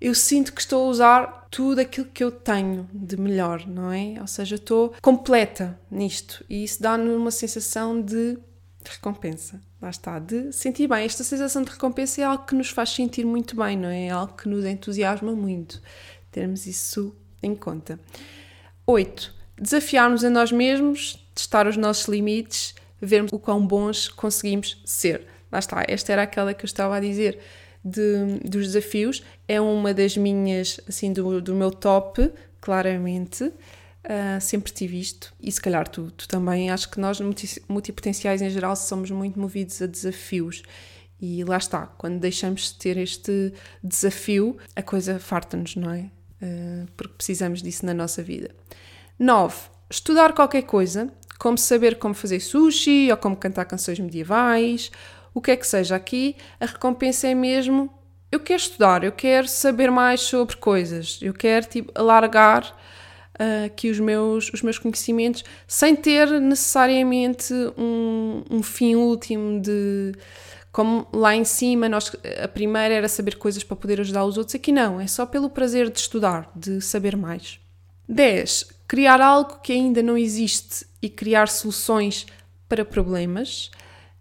eu 0.00 0.14
sinto 0.14 0.54
que 0.54 0.60
estou 0.60 0.86
a 0.86 0.90
usar 0.90 1.48
tudo 1.50 1.80
aquilo 1.80 2.06
que 2.06 2.24
eu 2.24 2.30
tenho 2.30 2.88
de 2.92 3.18
melhor, 3.18 3.66
não 3.66 3.92
é? 3.92 4.18
Ou 4.20 4.26
seja, 4.26 4.54
estou 4.54 4.94
completa 5.02 5.78
nisto 5.90 6.42
e 6.48 6.64
isso 6.64 6.80
dá-nos 6.80 7.14
uma 7.14 7.30
sensação 7.30 8.00
de 8.00 8.38
recompensa. 8.88 9.60
Lá 9.80 9.90
está, 9.90 10.18
de 10.18 10.52
sentir 10.52 10.88
bem. 10.88 11.04
Esta 11.04 11.24
sensação 11.24 11.62
de 11.62 11.70
recompensa 11.70 12.20
é 12.20 12.24
algo 12.24 12.44
que 12.44 12.54
nos 12.54 12.70
faz 12.70 12.90
sentir 12.90 13.24
muito 13.24 13.56
bem, 13.56 13.76
não 13.76 13.88
é? 13.88 14.06
É 14.06 14.10
algo 14.10 14.34
que 14.34 14.48
nos 14.48 14.64
entusiasma 14.64 15.32
muito. 15.32 15.80
Termos 16.30 16.66
isso 16.66 17.14
em 17.42 17.54
conta. 17.54 17.98
8. 18.86 19.34
Desafiarmos 19.60 20.24
a 20.24 20.30
nós 20.30 20.50
mesmos, 20.50 21.24
testar 21.34 21.66
os 21.66 21.76
nossos 21.76 22.06
limites, 22.06 22.74
vermos 23.00 23.32
o 23.32 23.38
quão 23.38 23.66
bons 23.66 24.08
conseguimos 24.08 24.80
ser. 24.84 25.26
Lá 25.50 25.58
está, 25.58 25.84
esta 25.88 26.12
era 26.12 26.22
aquela 26.22 26.54
que 26.54 26.64
eu 26.64 26.66
estava 26.66 26.96
a 26.96 27.00
dizer 27.00 27.38
de, 27.84 28.38
dos 28.44 28.66
desafios. 28.66 29.22
É 29.48 29.60
uma 29.60 29.92
das 29.92 30.16
minhas, 30.16 30.80
assim, 30.88 31.12
do, 31.12 31.40
do 31.40 31.54
meu 31.54 31.70
top, 31.70 32.30
claramente. 32.60 33.52
Uh, 34.02 34.40
sempre 34.40 34.72
tive 34.72 34.98
isto, 34.98 35.34
e 35.38 35.52
se 35.52 35.60
calhar 35.60 35.86
tu, 35.86 36.10
tu 36.12 36.26
também, 36.26 36.70
acho 36.70 36.90
que 36.90 36.98
nós 36.98 37.20
multipotenciais 37.68 38.40
em 38.40 38.48
geral 38.48 38.74
somos 38.74 39.10
muito 39.10 39.38
movidos 39.38 39.80
a 39.82 39.86
desafios. 39.86 40.62
E 41.20 41.44
lá 41.44 41.58
está, 41.58 41.86
quando 41.86 42.18
deixamos 42.18 42.72
de 42.72 42.78
ter 42.78 42.96
este 42.96 43.52
desafio, 43.84 44.56
a 44.74 44.82
coisa 44.82 45.18
farta-nos, 45.18 45.76
não 45.76 45.90
é? 45.90 46.10
Uh, 46.40 46.86
porque 46.96 47.12
precisamos 47.14 47.62
disso 47.62 47.84
na 47.84 47.92
nossa 47.92 48.22
vida. 48.22 48.54
9. 49.18 49.54
Estudar 49.90 50.32
qualquer 50.32 50.62
coisa, 50.62 51.12
como 51.38 51.58
saber 51.58 51.98
como 51.98 52.14
fazer 52.14 52.40
sushi 52.40 53.10
ou 53.10 53.16
como 53.18 53.36
cantar 53.36 53.66
canções 53.66 53.98
medievais, 53.98 54.90
o 55.34 55.42
que 55.42 55.50
é 55.50 55.56
que 55.56 55.66
seja 55.66 55.94
aqui, 55.94 56.36
a 56.58 56.64
recompensa 56.64 57.28
é 57.28 57.34
mesmo 57.34 57.92
eu 58.32 58.38
quero 58.38 58.60
estudar, 58.60 59.02
eu 59.02 59.10
quero 59.12 59.48
saber 59.48 59.90
mais 59.90 60.20
sobre 60.20 60.56
coisas, 60.56 61.18
eu 61.20 61.34
quero 61.34 61.66
tipo, 61.66 61.90
alargar 61.94 62.76
uh, 63.40 63.70
que 63.74 63.90
os 63.90 63.98
meus, 63.98 64.52
os 64.52 64.62
meus 64.62 64.78
conhecimentos, 64.78 65.42
sem 65.66 65.96
ter 65.96 66.28
necessariamente 66.40 67.54
um, 67.76 68.44
um 68.50 68.62
fim 68.62 68.94
último 68.94 69.60
de 69.60 70.12
como 70.70 71.08
lá 71.12 71.34
em 71.34 71.44
cima 71.44 71.88
nós, 71.88 72.14
a 72.42 72.46
primeira 72.46 72.94
era 72.94 73.08
saber 73.08 73.36
coisas 73.36 73.64
para 73.64 73.76
poder 73.76 74.00
ajudar 74.00 74.24
os 74.24 74.36
outros, 74.36 74.54
aqui 74.54 74.70
não, 74.70 75.00
é 75.00 75.06
só 75.06 75.26
pelo 75.26 75.50
prazer 75.50 75.90
de 75.90 75.98
estudar, 75.98 76.48
de 76.54 76.80
saber 76.80 77.16
mais. 77.16 77.58
10. 78.08 78.66
Criar 78.86 79.20
algo 79.20 79.58
que 79.62 79.72
ainda 79.72 80.00
não 80.02 80.16
existe 80.16 80.86
e 81.02 81.08
criar 81.08 81.48
soluções 81.48 82.26
para 82.68 82.84
problemas. 82.84 83.70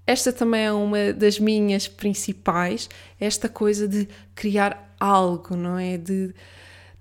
esta 0.07 0.33
também 0.33 0.65
é 0.65 0.71
uma 0.71 1.13
das 1.13 1.39
minhas 1.39 1.87
principais, 1.87 2.89
esta 3.19 3.47
coisa 3.47 3.87
de 3.87 4.07
criar 4.33 4.95
algo, 4.99 5.55
não 5.55 5.77
é? 5.77 5.97
De 5.97 6.33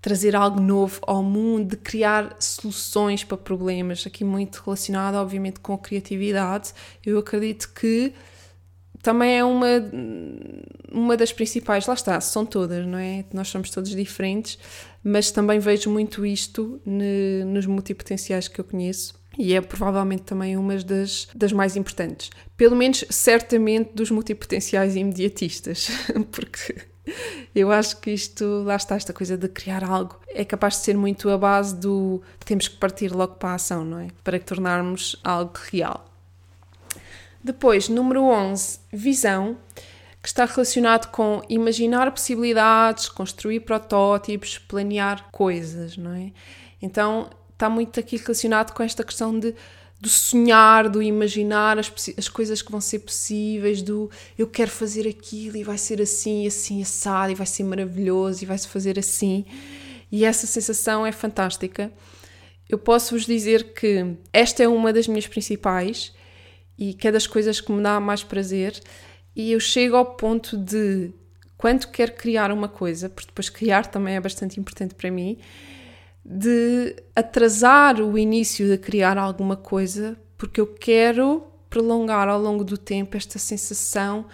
trazer 0.00 0.36
algo 0.36 0.60
novo 0.60 1.00
ao 1.02 1.22
mundo, 1.22 1.70
de 1.70 1.76
criar 1.76 2.36
soluções 2.38 3.24
para 3.24 3.36
problemas, 3.36 4.06
aqui 4.06 4.24
muito 4.24 4.62
relacionado, 4.64 5.16
obviamente, 5.16 5.60
com 5.60 5.74
a 5.74 5.78
criatividade. 5.78 6.72
Eu 7.04 7.18
acredito 7.18 7.72
que 7.74 8.12
também 9.02 9.38
é 9.38 9.44
uma, 9.44 9.66
uma 10.92 11.16
das 11.16 11.32
principais, 11.32 11.86
lá 11.86 11.94
está, 11.94 12.20
são 12.20 12.44
todas, 12.44 12.86
não 12.86 12.98
é? 12.98 13.24
Nós 13.32 13.48
somos 13.48 13.70
todos 13.70 13.90
diferentes, 13.90 14.58
mas 15.02 15.30
também 15.30 15.58
vejo 15.58 15.90
muito 15.90 16.24
isto 16.26 16.80
ne, 16.84 17.44
nos 17.44 17.66
multipotenciais 17.66 18.48
que 18.48 18.60
eu 18.60 18.64
conheço 18.64 19.18
e 19.38 19.54
é 19.54 19.60
provavelmente 19.60 20.22
também 20.22 20.56
uma 20.56 20.76
das, 20.76 21.28
das 21.34 21.52
mais 21.52 21.76
importantes. 21.76 22.30
Pelo 22.56 22.74
menos, 22.74 23.04
certamente, 23.08 23.92
dos 23.94 24.10
multipotenciais 24.10 24.96
imediatistas, 24.96 25.88
porque 26.32 26.74
eu 27.54 27.70
acho 27.72 28.00
que 28.00 28.10
isto, 28.10 28.62
lá 28.64 28.76
está, 28.76 28.96
esta 28.96 29.12
coisa 29.12 29.36
de 29.36 29.48
criar 29.48 29.84
algo, 29.84 30.18
é 30.28 30.44
capaz 30.44 30.74
de 30.74 30.80
ser 30.80 30.96
muito 30.96 31.28
a 31.30 31.38
base 31.38 31.76
do 31.76 32.22
temos 32.44 32.68
que 32.68 32.76
partir 32.76 33.12
logo 33.12 33.34
para 33.34 33.50
a 33.50 33.54
ação, 33.54 33.84
não 33.84 33.98
é? 33.98 34.08
Para 34.24 34.38
tornarmos 34.38 35.16
algo 35.22 35.52
real. 35.70 36.06
Depois, 37.42 37.88
número 37.88 38.24
11, 38.24 38.80
visão, 38.92 39.56
que 40.20 40.28
está 40.28 40.44
relacionado 40.44 41.10
com 41.10 41.42
imaginar 41.48 42.10
possibilidades, 42.10 43.08
construir 43.08 43.60
protótipos, 43.60 44.58
planear 44.58 45.28
coisas, 45.30 45.96
não 45.96 46.12
é? 46.12 46.32
Então, 46.82 47.30
está 47.52 47.68
muito 47.68 47.98
aqui 47.98 48.16
relacionado 48.16 48.72
com 48.72 48.82
esta 48.82 49.04
questão 49.04 49.38
de 49.38 49.54
do 50.00 50.08
sonhar, 50.08 50.88
do 50.88 51.02
imaginar 51.02 51.78
as, 51.78 51.92
as 52.16 52.28
coisas 52.28 52.62
que 52.62 52.70
vão 52.70 52.80
ser 52.80 53.00
possíveis, 53.00 53.82
do 53.82 54.10
eu 54.38 54.46
quero 54.46 54.70
fazer 54.70 55.08
aquilo 55.08 55.56
e 55.56 55.64
vai 55.64 55.76
ser 55.76 56.00
assim, 56.00 56.46
assim, 56.46 56.80
assado, 56.80 57.32
e 57.32 57.34
vai 57.34 57.46
ser 57.46 57.64
maravilhoso, 57.64 58.42
e 58.42 58.46
vai-se 58.46 58.68
fazer 58.68 58.98
assim. 58.98 59.44
E 60.10 60.24
essa 60.24 60.46
sensação 60.46 61.04
é 61.04 61.10
fantástica. 61.10 61.92
Eu 62.68 62.78
posso 62.78 63.14
vos 63.14 63.26
dizer 63.26 63.72
que 63.72 64.14
esta 64.32 64.62
é 64.62 64.68
uma 64.68 64.92
das 64.92 65.08
minhas 65.08 65.26
principais 65.26 66.12
e 66.78 66.94
que 66.94 67.08
é 67.08 67.12
das 67.12 67.26
coisas 67.26 67.60
que 67.60 67.72
me 67.72 67.82
dá 67.82 67.98
mais 67.98 68.22
prazer. 68.22 68.80
E 69.34 69.52
eu 69.52 69.60
chego 69.60 69.96
ao 69.96 70.04
ponto 70.04 70.56
de, 70.56 71.12
quando 71.56 71.88
quero 71.88 72.12
criar 72.12 72.52
uma 72.52 72.68
coisa, 72.68 73.08
porque 73.08 73.28
depois 73.28 73.48
criar 73.48 73.86
também 73.86 74.14
é 74.14 74.20
bastante 74.20 74.60
importante 74.60 74.94
para 74.94 75.10
mim, 75.10 75.38
de 76.24 76.96
atrasar 77.14 78.00
o 78.00 78.18
início 78.18 78.66
de 78.66 78.76
criar 78.78 79.16
alguma 79.16 79.56
coisa, 79.56 80.16
porque 80.36 80.60
eu 80.60 80.66
quero 80.66 81.44
prolongar 81.70 82.28
ao 82.28 82.40
longo 82.40 82.64
do 82.64 82.78
tempo 82.78 83.16
esta 83.16 83.38
sensação 83.38 84.26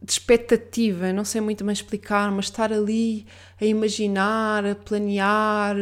de 0.00 0.12
expectativa, 0.12 1.12
não 1.12 1.24
sei 1.24 1.40
muito 1.40 1.64
bem 1.64 1.72
explicar, 1.72 2.30
mas 2.32 2.46
estar 2.46 2.72
ali 2.72 3.24
a 3.60 3.64
imaginar, 3.64 4.66
a 4.66 4.74
planear, 4.74 5.76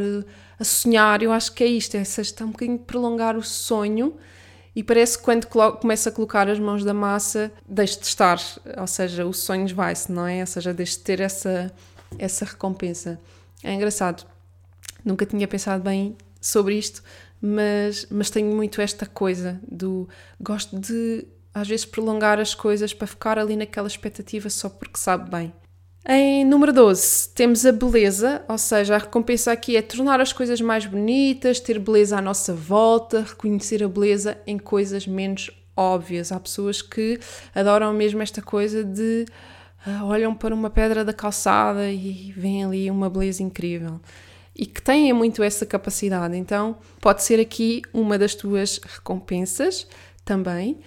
a 0.58 0.64
sonhar, 0.64 1.22
eu 1.22 1.32
acho 1.32 1.52
que 1.54 1.64
é 1.64 1.66
isto, 1.66 1.96
é 1.96 2.02
está 2.02 2.44
um 2.44 2.50
bocadinho 2.50 2.78
de 2.78 2.84
prolongar 2.84 3.36
o 3.36 3.42
sonho 3.42 4.14
e 4.74 4.82
parece 4.82 5.18
que 5.18 5.24
quando 5.24 5.46
começa 5.46 6.10
a 6.10 6.12
colocar 6.12 6.48
as 6.48 6.58
mãos 6.58 6.84
da 6.84 6.94
massa, 6.94 7.50
deixe 7.66 7.98
de 7.98 8.06
estar, 8.06 8.38
ou 8.78 8.86
seja, 8.86 9.26
o 9.26 9.32
sonho 9.32 9.74
vai-se, 9.74 10.12
não 10.12 10.26
é? 10.26 10.40
Ou 10.40 10.46
seja, 10.46 10.72
deixe 10.72 10.96
de 10.96 11.02
ter 11.02 11.20
essa, 11.20 11.72
essa 12.18 12.44
recompensa. 12.44 13.18
É 13.64 13.72
engraçado. 13.72 14.24
Nunca 15.04 15.26
tinha 15.26 15.46
pensado 15.46 15.82
bem 15.82 16.16
sobre 16.40 16.76
isto, 16.76 17.02
mas, 17.40 18.06
mas 18.10 18.30
tenho 18.30 18.54
muito 18.54 18.80
esta 18.80 19.06
coisa 19.06 19.60
do 19.70 20.08
gosto 20.40 20.78
de 20.78 21.26
às 21.52 21.68
vezes 21.68 21.84
prolongar 21.84 22.38
as 22.38 22.54
coisas 22.54 22.94
para 22.94 23.06
ficar 23.06 23.38
ali 23.38 23.56
naquela 23.56 23.88
expectativa 23.88 24.48
só 24.48 24.68
porque 24.68 24.98
sabe 24.98 25.30
bem. 25.30 25.52
Em 26.08 26.46
número 26.46 26.72
12, 26.72 27.28
temos 27.34 27.66
a 27.66 27.72
beleza, 27.72 28.42
ou 28.48 28.56
seja, 28.56 28.94
a 28.94 28.98
recompensa 28.98 29.52
aqui 29.52 29.76
é 29.76 29.82
tornar 29.82 30.18
as 30.18 30.32
coisas 30.32 30.58
mais 30.60 30.86
bonitas, 30.86 31.60
ter 31.60 31.78
beleza 31.78 32.16
à 32.16 32.22
nossa 32.22 32.54
volta, 32.54 33.20
reconhecer 33.20 33.84
a 33.84 33.88
beleza 33.88 34.38
em 34.46 34.58
coisas 34.58 35.06
menos 35.06 35.50
óbvias. 35.76 36.32
Há 36.32 36.40
pessoas 36.40 36.80
que 36.80 37.20
adoram 37.54 37.92
mesmo 37.92 38.22
esta 38.22 38.40
coisa 38.40 38.82
de 38.82 39.26
uh, 39.86 40.04
olham 40.06 40.34
para 40.34 40.54
uma 40.54 40.70
pedra 40.70 41.04
da 41.04 41.12
calçada 41.12 41.90
e 41.90 42.32
veem 42.34 42.64
ali 42.64 42.90
uma 42.90 43.10
beleza 43.10 43.42
incrível 43.42 44.00
e 44.60 44.66
que 44.66 44.82
têm 44.82 45.10
muito 45.14 45.42
essa 45.42 45.64
capacidade. 45.64 46.36
Então, 46.36 46.76
pode 47.00 47.22
ser 47.22 47.40
aqui 47.40 47.80
uma 47.94 48.18
das 48.18 48.34
tuas 48.34 48.78
recompensas 48.78 49.88
também. 50.22 50.80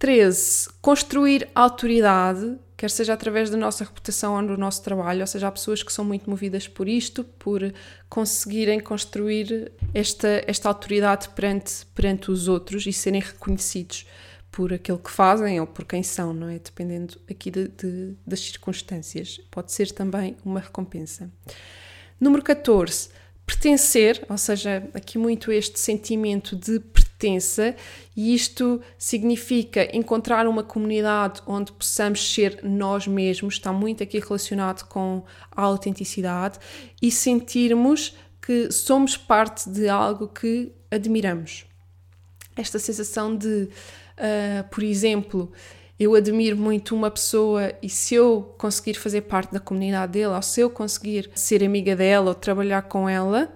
13. 0.00 0.68
Construir 0.82 1.48
autoridade, 1.54 2.58
quer 2.76 2.90
seja 2.90 3.12
através 3.12 3.50
da 3.50 3.56
nossa 3.56 3.84
reputação 3.84 4.34
ou 4.34 4.44
do 4.44 4.56
nosso 4.56 4.82
trabalho, 4.82 5.20
ou 5.20 5.26
seja, 5.28 5.46
há 5.46 5.52
pessoas 5.52 5.80
que 5.80 5.92
são 5.92 6.04
muito 6.04 6.28
movidas 6.28 6.66
por 6.66 6.88
isto, 6.88 7.22
por 7.22 7.72
conseguirem 8.08 8.80
construir 8.80 9.70
esta, 9.94 10.42
esta 10.44 10.68
autoridade 10.68 11.28
perante, 11.28 11.86
perante 11.94 12.32
os 12.32 12.48
outros 12.48 12.84
e 12.84 12.92
serem 12.92 13.20
reconhecidos 13.20 14.08
por 14.50 14.72
aquilo 14.72 14.98
que 14.98 15.10
fazem 15.10 15.60
ou 15.60 15.68
por 15.68 15.84
quem 15.84 16.02
são, 16.02 16.34
não 16.34 16.48
é? 16.48 16.58
Dependendo 16.58 17.16
aqui 17.30 17.48
de, 17.48 17.68
de, 17.68 18.16
das 18.26 18.40
circunstâncias. 18.40 19.38
Pode 19.52 19.70
ser 19.70 19.92
também 19.92 20.36
uma 20.44 20.58
recompensa. 20.58 21.30
Número 22.20 22.42
14, 22.42 23.10
pertencer, 23.46 24.24
ou 24.28 24.36
seja, 24.36 24.86
aqui 24.92 25.16
muito 25.16 25.50
este 25.50 25.78
sentimento 25.80 26.54
de 26.54 26.80
pertença, 26.80 27.74
e 28.16 28.34
isto 28.34 28.80
significa 28.98 29.88
encontrar 29.96 30.46
uma 30.46 30.62
comunidade 30.62 31.40
onde 31.46 31.72
possamos 31.72 32.34
ser 32.34 32.60
nós 32.62 33.06
mesmos, 33.06 33.54
está 33.54 33.72
muito 33.72 34.02
aqui 34.02 34.18
relacionado 34.18 34.86
com 34.86 35.24
a 35.50 35.62
autenticidade, 35.62 36.58
e 37.00 37.10
sentirmos 37.10 38.16
que 38.42 38.70
somos 38.70 39.16
parte 39.16 39.68
de 39.70 39.88
algo 39.88 40.28
que 40.28 40.72
admiramos. 40.90 41.64
Esta 42.56 42.78
sensação 42.78 43.36
de, 43.36 43.68
uh, 44.18 44.68
por 44.70 44.82
exemplo, 44.82 45.52
eu 45.98 46.14
admiro 46.14 46.56
muito 46.56 46.94
uma 46.94 47.10
pessoa 47.10 47.74
e 47.82 47.88
se 47.88 48.14
eu 48.14 48.54
conseguir 48.56 48.94
fazer 48.94 49.22
parte 49.22 49.52
da 49.52 49.58
comunidade 49.58 50.12
dela, 50.12 50.36
ou 50.36 50.42
se 50.42 50.60
eu 50.60 50.70
conseguir 50.70 51.30
ser 51.34 51.64
amiga 51.64 51.96
dela 51.96 52.28
ou 52.28 52.34
trabalhar 52.34 52.82
com 52.82 53.08
ela, 53.08 53.52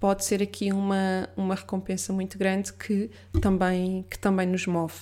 pode 0.00 0.24
ser 0.24 0.42
aqui 0.42 0.72
uma, 0.72 1.28
uma 1.36 1.54
recompensa 1.54 2.12
muito 2.12 2.36
grande 2.36 2.72
que 2.72 3.10
também, 3.40 4.04
que 4.10 4.18
também 4.18 4.46
nos 4.46 4.66
move. 4.66 4.94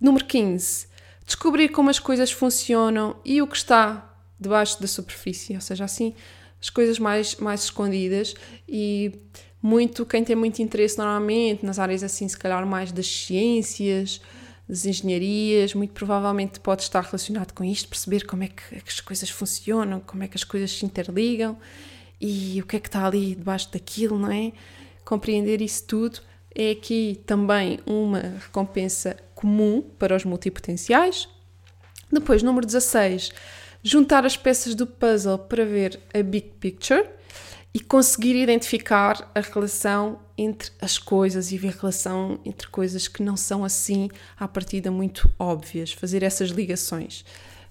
Número 0.00 0.24
15. 0.24 0.88
Descobrir 1.26 1.68
como 1.68 1.90
as 1.90 1.98
coisas 1.98 2.32
funcionam 2.32 3.16
e 3.24 3.42
o 3.42 3.46
que 3.46 3.56
está 3.56 4.16
debaixo 4.38 4.80
da 4.80 4.88
superfície, 4.88 5.54
ou 5.54 5.60
seja, 5.60 5.84
assim, 5.84 6.14
as 6.60 6.70
coisas 6.70 6.98
mais, 6.98 7.36
mais 7.36 7.64
escondidas 7.64 8.34
e 8.66 9.12
muito, 9.62 10.06
quem 10.06 10.24
tem 10.24 10.34
muito 10.34 10.62
interesse 10.62 10.96
normalmente 10.96 11.64
nas 11.66 11.78
áreas 11.78 12.02
assim, 12.02 12.26
se 12.26 12.38
calhar 12.38 12.66
mais 12.66 12.90
das 12.90 13.06
ciências, 13.06 14.22
das 14.70 14.86
engenharias, 14.86 15.74
muito 15.74 15.92
provavelmente 15.92 16.60
pode 16.60 16.82
estar 16.82 17.02
relacionado 17.02 17.52
com 17.52 17.64
isto, 17.64 17.88
perceber 17.88 18.24
como 18.24 18.44
é 18.44 18.46
que, 18.46 18.76
é 18.76 18.80
que 18.80 18.88
as 18.88 19.00
coisas 19.00 19.28
funcionam, 19.28 19.98
como 19.98 20.22
é 20.22 20.28
que 20.28 20.36
as 20.36 20.44
coisas 20.44 20.70
se 20.70 20.86
interligam 20.86 21.58
e 22.20 22.60
o 22.62 22.66
que 22.66 22.76
é 22.76 22.80
que 22.80 22.86
está 22.86 23.04
ali 23.04 23.34
debaixo 23.34 23.72
daquilo, 23.72 24.16
não 24.16 24.30
é? 24.30 24.52
Compreender 25.04 25.60
isso 25.60 25.84
tudo 25.86 26.20
é 26.54 26.70
aqui 26.70 27.20
também 27.26 27.80
uma 27.84 28.20
recompensa 28.20 29.16
comum 29.34 29.82
para 29.98 30.14
os 30.14 30.24
multipotenciais. 30.24 31.28
Depois, 32.12 32.42
número 32.42 32.64
16, 32.64 33.30
juntar 33.82 34.24
as 34.24 34.36
peças 34.36 34.76
do 34.76 34.86
puzzle 34.86 35.38
para 35.38 35.64
ver 35.64 35.98
a 36.14 36.22
big 36.22 36.52
picture 36.60 37.08
e 37.72 37.80
conseguir 37.80 38.34
identificar 38.34 39.30
a 39.34 39.40
relação 39.40 40.18
entre 40.36 40.70
as 40.80 40.98
coisas 40.98 41.52
e 41.52 41.58
ver 41.58 41.68
a 41.68 41.80
relação 41.80 42.40
entre 42.44 42.68
coisas 42.68 43.06
que 43.06 43.22
não 43.22 43.36
são 43.36 43.64
assim 43.64 44.08
à 44.36 44.48
partida 44.48 44.90
muito 44.90 45.30
óbvias, 45.38 45.92
fazer 45.92 46.22
essas 46.22 46.50
ligações. 46.50 47.24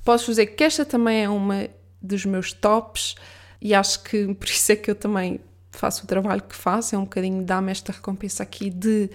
Posso 0.03 0.27
dizer 0.27 0.47
que 0.47 0.63
esta 0.63 0.85
também 0.85 1.23
é 1.23 1.29
uma 1.29 1.67
dos 2.01 2.25
meus 2.25 2.53
tops 2.53 3.15
e 3.61 3.73
acho 3.73 4.03
que 4.03 4.33
por 4.35 4.47
isso 4.47 4.71
é 4.71 4.75
que 4.75 4.89
eu 4.89 4.95
também 4.95 5.41
faço 5.71 6.03
o 6.03 6.07
trabalho 6.07 6.41
que 6.41 6.55
faço, 6.55 6.95
é 6.95 6.97
um 6.97 7.03
bocadinho 7.03 7.43
dar-me 7.43 7.71
esta 7.71 7.91
recompensa 7.91 8.43
aqui 8.43 8.69
de 8.69 9.09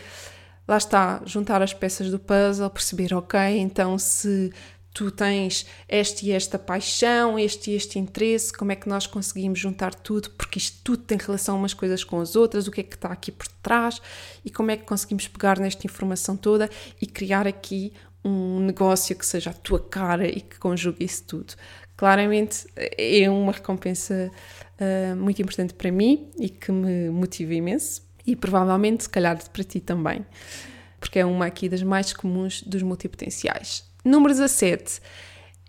lá 0.66 0.78
está, 0.78 1.20
juntar 1.26 1.62
as 1.62 1.74
peças 1.74 2.10
do 2.10 2.18
puzzle, 2.18 2.70
perceber, 2.70 3.14
ok, 3.14 3.38
então 3.58 3.98
se 3.98 4.50
tu 4.94 5.10
tens 5.10 5.66
este 5.88 6.26
e 6.26 6.32
esta 6.32 6.56
paixão, 6.56 7.36
este 7.36 7.72
e 7.72 7.74
este 7.74 7.98
interesse, 7.98 8.52
como 8.52 8.70
é 8.70 8.76
que 8.76 8.88
nós 8.88 9.08
conseguimos 9.08 9.58
juntar 9.58 9.92
tudo, 9.92 10.30
porque 10.30 10.56
isto 10.56 10.80
tudo 10.84 11.02
tem 11.02 11.18
relação 11.18 11.58
umas 11.58 11.74
coisas 11.74 12.04
com 12.04 12.20
as 12.20 12.36
outras, 12.36 12.68
o 12.68 12.70
que 12.70 12.80
é 12.80 12.84
que 12.84 12.94
está 12.94 13.08
aqui 13.08 13.32
por 13.32 13.48
trás 13.60 14.00
e 14.44 14.50
como 14.50 14.70
é 14.70 14.76
que 14.76 14.84
conseguimos 14.84 15.26
pegar 15.26 15.58
nesta 15.58 15.84
informação 15.84 16.36
toda 16.36 16.70
e 17.02 17.06
criar 17.06 17.44
aqui 17.44 17.92
um 18.24 18.60
negócio 18.60 19.14
que 19.16 19.26
seja 19.26 19.50
a 19.50 19.52
tua 19.52 19.80
cara 19.80 20.28
e 20.28 20.40
que 20.40 20.58
conjugue 20.60 21.04
isso 21.04 21.24
tudo. 21.24 21.54
Claramente 21.96 22.66
é 22.76 23.28
uma 23.28 23.52
recompensa 23.52 24.30
uh, 24.80 25.16
muito 25.16 25.42
importante 25.42 25.74
para 25.74 25.90
mim 25.90 26.30
e 26.38 26.48
que 26.48 26.70
me 26.70 27.10
motiva 27.10 27.52
imenso 27.52 28.00
e 28.24 28.36
provavelmente, 28.36 29.02
se 29.02 29.10
calhar, 29.10 29.36
para 29.50 29.64
ti 29.64 29.80
também, 29.80 30.24
porque 31.00 31.18
é 31.18 31.26
uma 31.26 31.46
aqui 31.46 31.68
das 31.68 31.82
mais 31.82 32.12
comuns 32.12 32.62
dos 32.62 32.82
multipotenciais. 32.82 33.93
Número 34.04 34.32
17. 34.32 35.00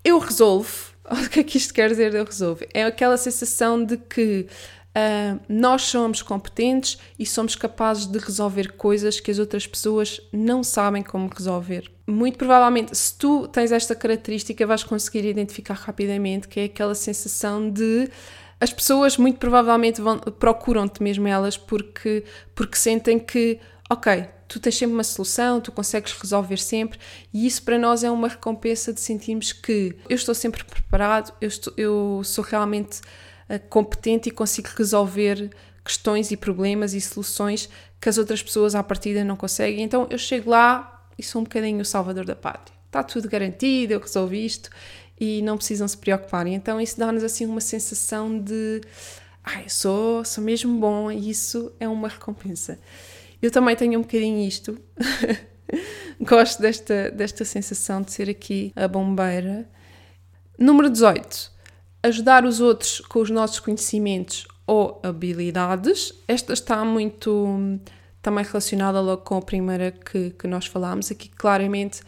Eu 0.04 0.20
resolvo. 0.20 0.94
O 1.06 1.30
que 1.30 1.42
é 1.42 1.44
que 1.44 1.60
isto 1.60 1.72
quer 1.72 1.88
dizer 1.90 2.16
eu 2.16 2.26
resolvo? 2.26 2.66
É 2.74 2.84
aquela 2.84 3.16
sensação 3.16 3.86
de 3.86 3.96
que 3.96 4.48
uh, 4.96 5.40
nós 5.48 5.84
somos 5.84 6.24
competentes 6.24 6.98
e 7.20 7.28
somos 7.28 7.56
capazes 7.56 8.08
de 8.08 8.18
resolver 8.18 8.72
coisas 8.72 9.20
que 9.20 9.30
as 9.30 9.38
outras 9.38 9.68
pessoas 9.68 10.20
não 10.34 10.64
sabem 10.64 11.04
como 11.04 11.30
resolver. 11.30 11.92
Muito 12.08 12.40
provavelmente, 12.40 12.98
se 12.98 13.16
tu 13.16 13.48
tens 13.48 13.72
esta 13.72 13.94
característica, 13.94 14.66
vais 14.66 14.84
conseguir 14.84 15.28
identificar 15.30 15.76
rapidamente 15.76 16.48
que 16.48 16.60
é 16.60 16.64
aquela 16.64 16.96
sensação 16.96 17.70
de 17.70 18.10
as 18.60 18.72
pessoas 18.72 19.18
muito 19.18 19.38
provavelmente 19.38 20.02
procuram-te 20.40 21.04
mesmo 21.04 21.28
elas 21.28 21.58
porque, 21.58 22.24
porque 22.56 22.78
sentem 22.78 23.20
que, 23.20 23.60
ok, 23.90 24.28
tu 24.48 24.60
tens 24.60 24.78
sempre 24.78 24.94
uma 24.94 25.04
solução, 25.04 25.60
tu 25.60 25.72
consegues 25.72 26.14
resolver 26.14 26.58
sempre, 26.58 27.00
e 27.34 27.48
isso 27.48 27.64
para 27.64 27.78
nós 27.78 28.04
é 28.04 28.12
uma 28.12 28.28
recompensa 28.28 28.94
de 28.94 29.02
sentirmos 29.02 29.52
que 29.52 29.96
eu 30.08 30.16
estou 30.16 30.36
sempre 30.36 30.64
preparado, 30.64 31.34
eu, 31.42 31.48
estou, 31.48 31.74
eu 31.78 32.22
sou 32.24 32.44
realmente 32.44 33.02
uh, 33.50 33.60
competente 33.70 34.30
e 34.30 34.32
consigo 34.32 34.70
resolver 34.78 35.50
questões 35.84 36.32
e 36.32 36.38
problemas 36.38 36.94
e 36.94 37.02
soluções 37.02 37.70
que 38.02 38.10
as 38.10 38.18
outras 38.18 38.42
pessoas 38.42 38.76
à 38.76 38.84
partida 38.84 39.24
não 39.24 39.36
conseguem. 39.36 39.84
Então 39.84 40.08
eu 40.10 40.18
chego 40.18 40.50
lá 40.50 41.08
e 41.18 41.24
sou 41.24 41.42
um 41.42 41.44
bocadinho 41.44 41.82
o 41.82 41.86
salvador 41.86 42.26
da 42.26 42.36
pátria. 42.36 42.76
Está 42.88 43.04
tudo 43.04 43.30
garantido, 43.30 43.94
eu 43.94 44.00
resolvi 44.00 44.46
isto 44.46 44.70
e 45.20 45.42
não 45.42 45.58
precisam 45.58 45.88
se 45.88 45.98
preocupar. 45.98 46.48
Então 46.48 46.82
isso 46.82 46.98
dá-nos 46.98 47.24
assim 47.24 47.46
uma 47.46 47.62
sensação 47.62 48.40
de 48.40 48.82
ai, 49.44 49.70
sou, 49.70 50.26
sou 50.26 50.44
mesmo 50.44 50.80
bom 50.80 51.12
e 51.12 51.30
isso 51.30 51.72
é 51.80 51.88
uma 51.88 52.08
recompensa. 52.08 52.80
Eu 53.46 53.52
também 53.52 53.76
tenho 53.76 54.00
um 54.00 54.02
bocadinho 54.02 54.40
isto. 54.40 54.76
Gosto 56.20 56.60
desta, 56.60 57.12
desta 57.12 57.46
sensação 57.46 58.02
de 58.02 58.12
ser 58.12 58.28
aqui 58.28 58.74
a 58.76 58.88
bombeira. 58.88 59.70
Número 60.58 60.90
18. 60.90 61.52
Ajudar 62.02 62.44
os 62.44 62.60
outros 62.60 63.02
com 63.02 63.20
os 63.20 63.30
nossos 63.30 63.60
conhecimentos 63.60 64.48
ou 64.66 65.00
habilidades. 65.04 66.12
Esta 66.28 66.54
está 66.54 66.84
muito 66.84 67.80
também 68.20 68.44
relacionada 68.44 69.00
logo 69.00 69.22
com 69.22 69.38
a 69.38 69.42
primeira 69.44 69.92
que, 69.92 70.32
que 70.32 70.48
nós 70.48 70.66
falámos. 70.66 71.12
Aqui, 71.12 71.30
claramente, 71.30 72.02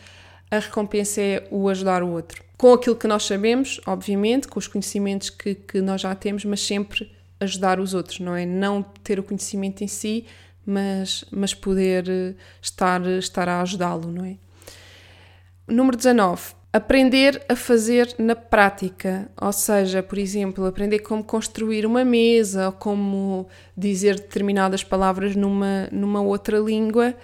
a 0.50 0.58
recompensa 0.58 1.22
é 1.22 1.48
o 1.52 1.70
ajudar 1.70 2.02
o 2.02 2.10
outro. 2.10 2.44
Com 2.58 2.74
aquilo 2.74 2.96
que 2.96 3.08
nós 3.08 3.28
sabemos, 3.28 3.80
obviamente, 3.86 4.48
com 4.48 4.58
os 4.58 4.68
conhecimentos 4.68 5.30
que, 5.30 5.54
que 5.54 5.82
nós 5.82 6.02
já 6.02 6.16
temos, 6.16 6.44
mas 6.46 6.62
sempre 6.62 7.16
ajudar 7.40 7.80
os 7.80 7.94
outros, 7.94 8.20
não 8.20 8.36
é? 8.36 8.44
Não 8.44 8.82
ter 8.82 9.20
o 9.20 9.24
conhecimento 9.24 9.84
em 9.84 9.88
si, 9.88 10.26
mas, 10.68 11.24
mas 11.32 11.54
poder 11.54 12.10
eh, 12.10 12.36
estar, 12.62 13.02
estar 13.08 13.48
a 13.48 13.62
ajudá-lo, 13.62 14.12
não 14.12 14.26
é? 14.26 14.36
Número 15.66 15.96
19. 15.96 16.56
Aprender 16.74 17.42
a 17.48 17.56
fazer 17.56 18.14
na 18.20 18.36
prática, 18.36 19.32
ou 19.42 19.54
seja, 19.54 20.04
por 20.04 20.18
exemplo, 20.18 20.66
aprender 20.66 21.00
como 21.00 21.24
construir 21.24 21.86
uma 21.86 22.04
mesa 22.04 22.68
ou 22.68 22.72
como 22.74 23.48
dizer 23.76 24.16
determinadas 24.16 24.84
palavras 24.84 25.36
numa, 25.36 25.88
numa 25.92 26.22
outra 26.22 26.60
língua 26.60 27.16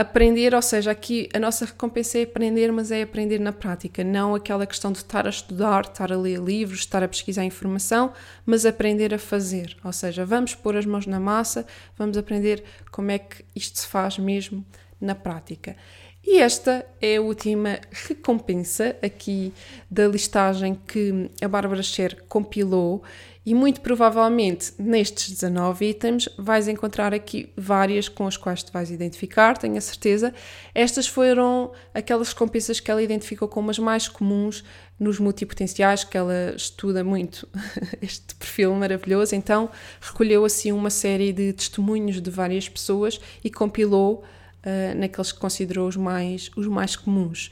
aprender, 0.00 0.54
ou 0.54 0.62
seja, 0.62 0.90
aqui 0.90 1.28
a 1.34 1.38
nossa 1.38 1.66
recompensa 1.66 2.18
é 2.18 2.22
aprender, 2.22 2.72
mas 2.72 2.90
é 2.90 3.02
aprender 3.02 3.38
na 3.38 3.52
prática, 3.52 4.02
não 4.02 4.34
aquela 4.34 4.66
questão 4.66 4.90
de 4.90 4.98
estar 4.98 5.26
a 5.26 5.30
estudar, 5.30 5.84
estar 5.84 6.10
a 6.12 6.16
ler 6.16 6.40
livros, 6.40 6.80
estar 6.80 7.02
a 7.02 7.08
pesquisar 7.08 7.44
informação, 7.44 8.12
mas 8.46 8.64
aprender 8.64 9.12
a 9.12 9.18
fazer. 9.18 9.76
Ou 9.84 9.92
seja, 9.92 10.24
vamos 10.24 10.54
pôr 10.54 10.76
as 10.76 10.86
mãos 10.86 11.06
na 11.06 11.20
massa, 11.20 11.66
vamos 11.98 12.16
aprender 12.16 12.64
como 12.90 13.10
é 13.10 13.18
que 13.18 13.44
isto 13.54 13.78
se 13.78 13.86
faz 13.86 14.18
mesmo 14.18 14.64
na 15.00 15.14
prática. 15.14 15.76
E 16.22 16.38
esta 16.38 16.86
é 17.00 17.16
a 17.16 17.22
última 17.22 17.78
recompensa 17.90 18.94
aqui 19.02 19.52
da 19.90 20.06
listagem 20.06 20.78
que 20.86 21.30
a 21.42 21.48
Bárbara 21.48 21.82
Scher 21.82 22.22
compilou 22.28 23.02
e 23.44 23.54
muito 23.54 23.80
provavelmente 23.80 24.74
nestes 24.78 25.30
19 25.30 25.86
itens 25.88 26.28
vais 26.36 26.68
encontrar 26.68 27.14
aqui 27.14 27.50
várias 27.56 28.08
com 28.08 28.26
as 28.26 28.36
quais 28.36 28.62
te 28.62 28.70
vais 28.70 28.90
identificar, 28.90 29.56
tenho 29.56 29.76
a 29.78 29.80
certeza. 29.80 30.34
Estas 30.74 31.06
foram 31.06 31.72
aquelas 31.94 32.28
recompensas 32.28 32.80
que 32.80 32.90
ela 32.90 33.02
identificou 33.02 33.48
como 33.48 33.70
as 33.70 33.78
mais 33.78 34.08
comuns 34.08 34.62
nos 34.98 35.18
multipotenciais, 35.18 36.04
que 36.04 36.18
ela 36.18 36.54
estuda 36.54 37.02
muito 37.02 37.48
este 38.02 38.34
perfil 38.34 38.74
maravilhoso, 38.74 39.34
então 39.34 39.70
recolheu 40.00 40.44
assim 40.44 40.70
uma 40.70 40.90
série 40.90 41.32
de 41.32 41.54
testemunhos 41.54 42.20
de 42.20 42.30
várias 42.30 42.68
pessoas 42.68 43.18
e 43.42 43.50
compilou 43.50 44.22
uh, 44.64 44.98
naqueles 44.98 45.32
que 45.32 45.40
considerou 45.40 45.88
os 45.88 45.96
mais, 45.96 46.50
os 46.54 46.66
mais 46.66 46.94
comuns. 46.94 47.50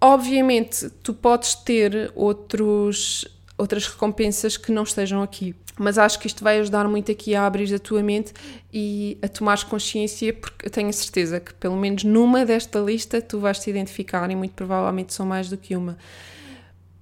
Obviamente, 0.00 0.88
tu 1.02 1.12
podes 1.12 1.54
ter 1.56 2.10
outros 2.14 3.26
outras 3.58 3.86
recompensas 3.86 4.56
que 4.56 4.70
não 4.72 4.84
estejam 4.84 5.20
aqui. 5.20 5.54
Mas 5.76 5.98
acho 5.98 6.18
que 6.18 6.26
isto 6.26 6.42
vai 6.42 6.58
ajudar 6.60 6.88
muito 6.88 7.12
aqui 7.12 7.34
a 7.34 7.44
abrir 7.44 7.72
a 7.74 7.78
tua 7.78 8.02
mente 8.02 8.32
e 8.72 9.18
a 9.20 9.28
tomares 9.28 9.62
consciência, 9.64 10.32
porque 10.32 10.66
eu 10.66 10.70
tenho 10.70 10.88
a 10.88 10.92
certeza 10.92 11.38
que 11.40 11.52
pelo 11.54 11.76
menos 11.76 12.04
numa 12.04 12.44
desta 12.44 12.78
lista 12.78 13.20
tu 13.20 13.38
vais 13.38 13.58
te 13.58 13.68
identificar 13.68 14.30
e 14.30 14.36
muito 14.36 14.54
provavelmente 14.54 15.12
são 15.12 15.26
mais 15.26 15.48
do 15.48 15.56
que 15.56 15.76
uma. 15.76 15.98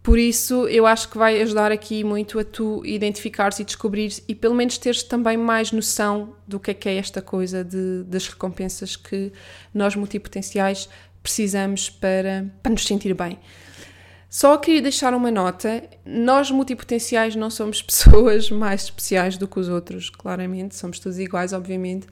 Por 0.02 0.20
isso, 0.20 0.68
eu 0.68 0.86
acho 0.86 1.08
que 1.08 1.18
vai 1.18 1.42
ajudar 1.42 1.72
aqui 1.72 2.04
muito 2.04 2.38
a 2.38 2.44
tu 2.44 2.80
identificares 2.84 3.58
e 3.58 3.64
descobrires 3.64 4.22
e 4.28 4.36
pelo 4.36 4.54
menos 4.54 4.78
teres 4.78 5.02
também 5.02 5.36
mais 5.36 5.72
noção 5.72 6.36
do 6.46 6.60
que 6.60 6.70
é 6.70 6.74
que 6.74 6.88
é 6.88 6.96
esta 6.96 7.20
coisa 7.20 7.64
de, 7.64 8.04
das 8.04 8.28
recompensas 8.28 8.94
que 8.94 9.32
nós 9.74 9.96
multipotenciais 9.96 10.88
precisamos 11.24 11.90
para, 11.90 12.48
para 12.62 12.70
nos 12.70 12.84
sentir 12.84 13.12
bem. 13.14 13.36
Só 14.36 14.58
queria 14.58 14.82
deixar 14.82 15.14
uma 15.14 15.30
nota: 15.30 15.82
nós 16.04 16.50
multipotenciais 16.50 17.34
não 17.34 17.48
somos 17.48 17.80
pessoas 17.80 18.50
mais 18.50 18.82
especiais 18.82 19.38
do 19.38 19.48
que 19.48 19.58
os 19.58 19.66
outros, 19.66 20.10
claramente, 20.10 20.76
somos 20.76 20.98
todos 20.98 21.18
iguais, 21.18 21.54
obviamente. 21.54 22.06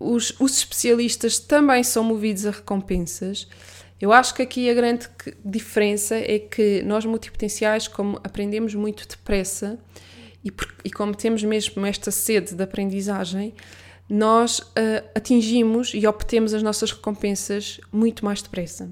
Os, 0.00 0.34
os 0.40 0.58
especialistas 0.58 1.38
também 1.38 1.84
são 1.84 2.02
movidos 2.02 2.44
a 2.44 2.50
recompensas. 2.50 3.46
Eu 4.00 4.12
acho 4.12 4.34
que 4.34 4.42
aqui 4.42 4.68
a 4.68 4.74
grande 4.74 5.08
diferença 5.44 6.16
é 6.16 6.40
que 6.40 6.82
nós 6.82 7.04
multipotenciais, 7.04 7.86
como 7.86 8.16
aprendemos 8.24 8.74
muito 8.74 9.06
depressa 9.06 9.78
e, 10.44 10.52
e 10.84 10.90
como 10.90 11.14
temos 11.14 11.44
mesmo 11.44 11.86
esta 11.86 12.10
sede 12.10 12.56
de 12.56 12.64
aprendizagem, 12.64 13.54
nós 14.08 14.58
uh, 14.58 15.08
atingimos 15.14 15.92
e 15.94 16.04
obtemos 16.04 16.52
as 16.52 16.64
nossas 16.64 16.90
recompensas 16.90 17.80
muito 17.92 18.24
mais 18.24 18.42
depressa. 18.42 18.90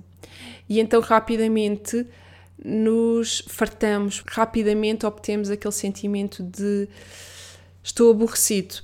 E 0.69 0.79
então, 0.79 1.01
rapidamente, 1.01 2.07
nos 2.65 3.45
fartamos, 3.49 4.23
rapidamente 4.27 5.07
obtemos 5.07 5.51
aquele 5.51 5.73
sentimento 5.73 6.43
de 6.43 6.89
estou 7.83 8.11
aborrecido 8.11 8.77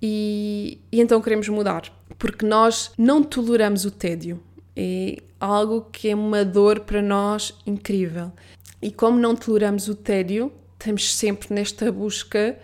e, 0.00 0.80
e 0.92 1.00
então 1.00 1.20
queremos 1.20 1.48
mudar, 1.48 1.92
porque 2.18 2.44
nós 2.46 2.92
não 2.96 3.22
toleramos 3.22 3.84
o 3.84 3.90
tédio. 3.90 4.42
É 4.74 5.22
algo 5.40 5.88
que 5.90 6.10
é 6.10 6.14
uma 6.14 6.44
dor 6.44 6.80
para 6.80 7.00
nós 7.00 7.54
incrível. 7.66 8.32
E 8.80 8.90
como 8.90 9.18
não 9.18 9.34
toleramos 9.34 9.88
o 9.88 9.94
tédio, 9.94 10.52
estamos 10.78 11.14
sempre 11.14 11.52
nesta 11.54 11.90
busca 11.90 12.58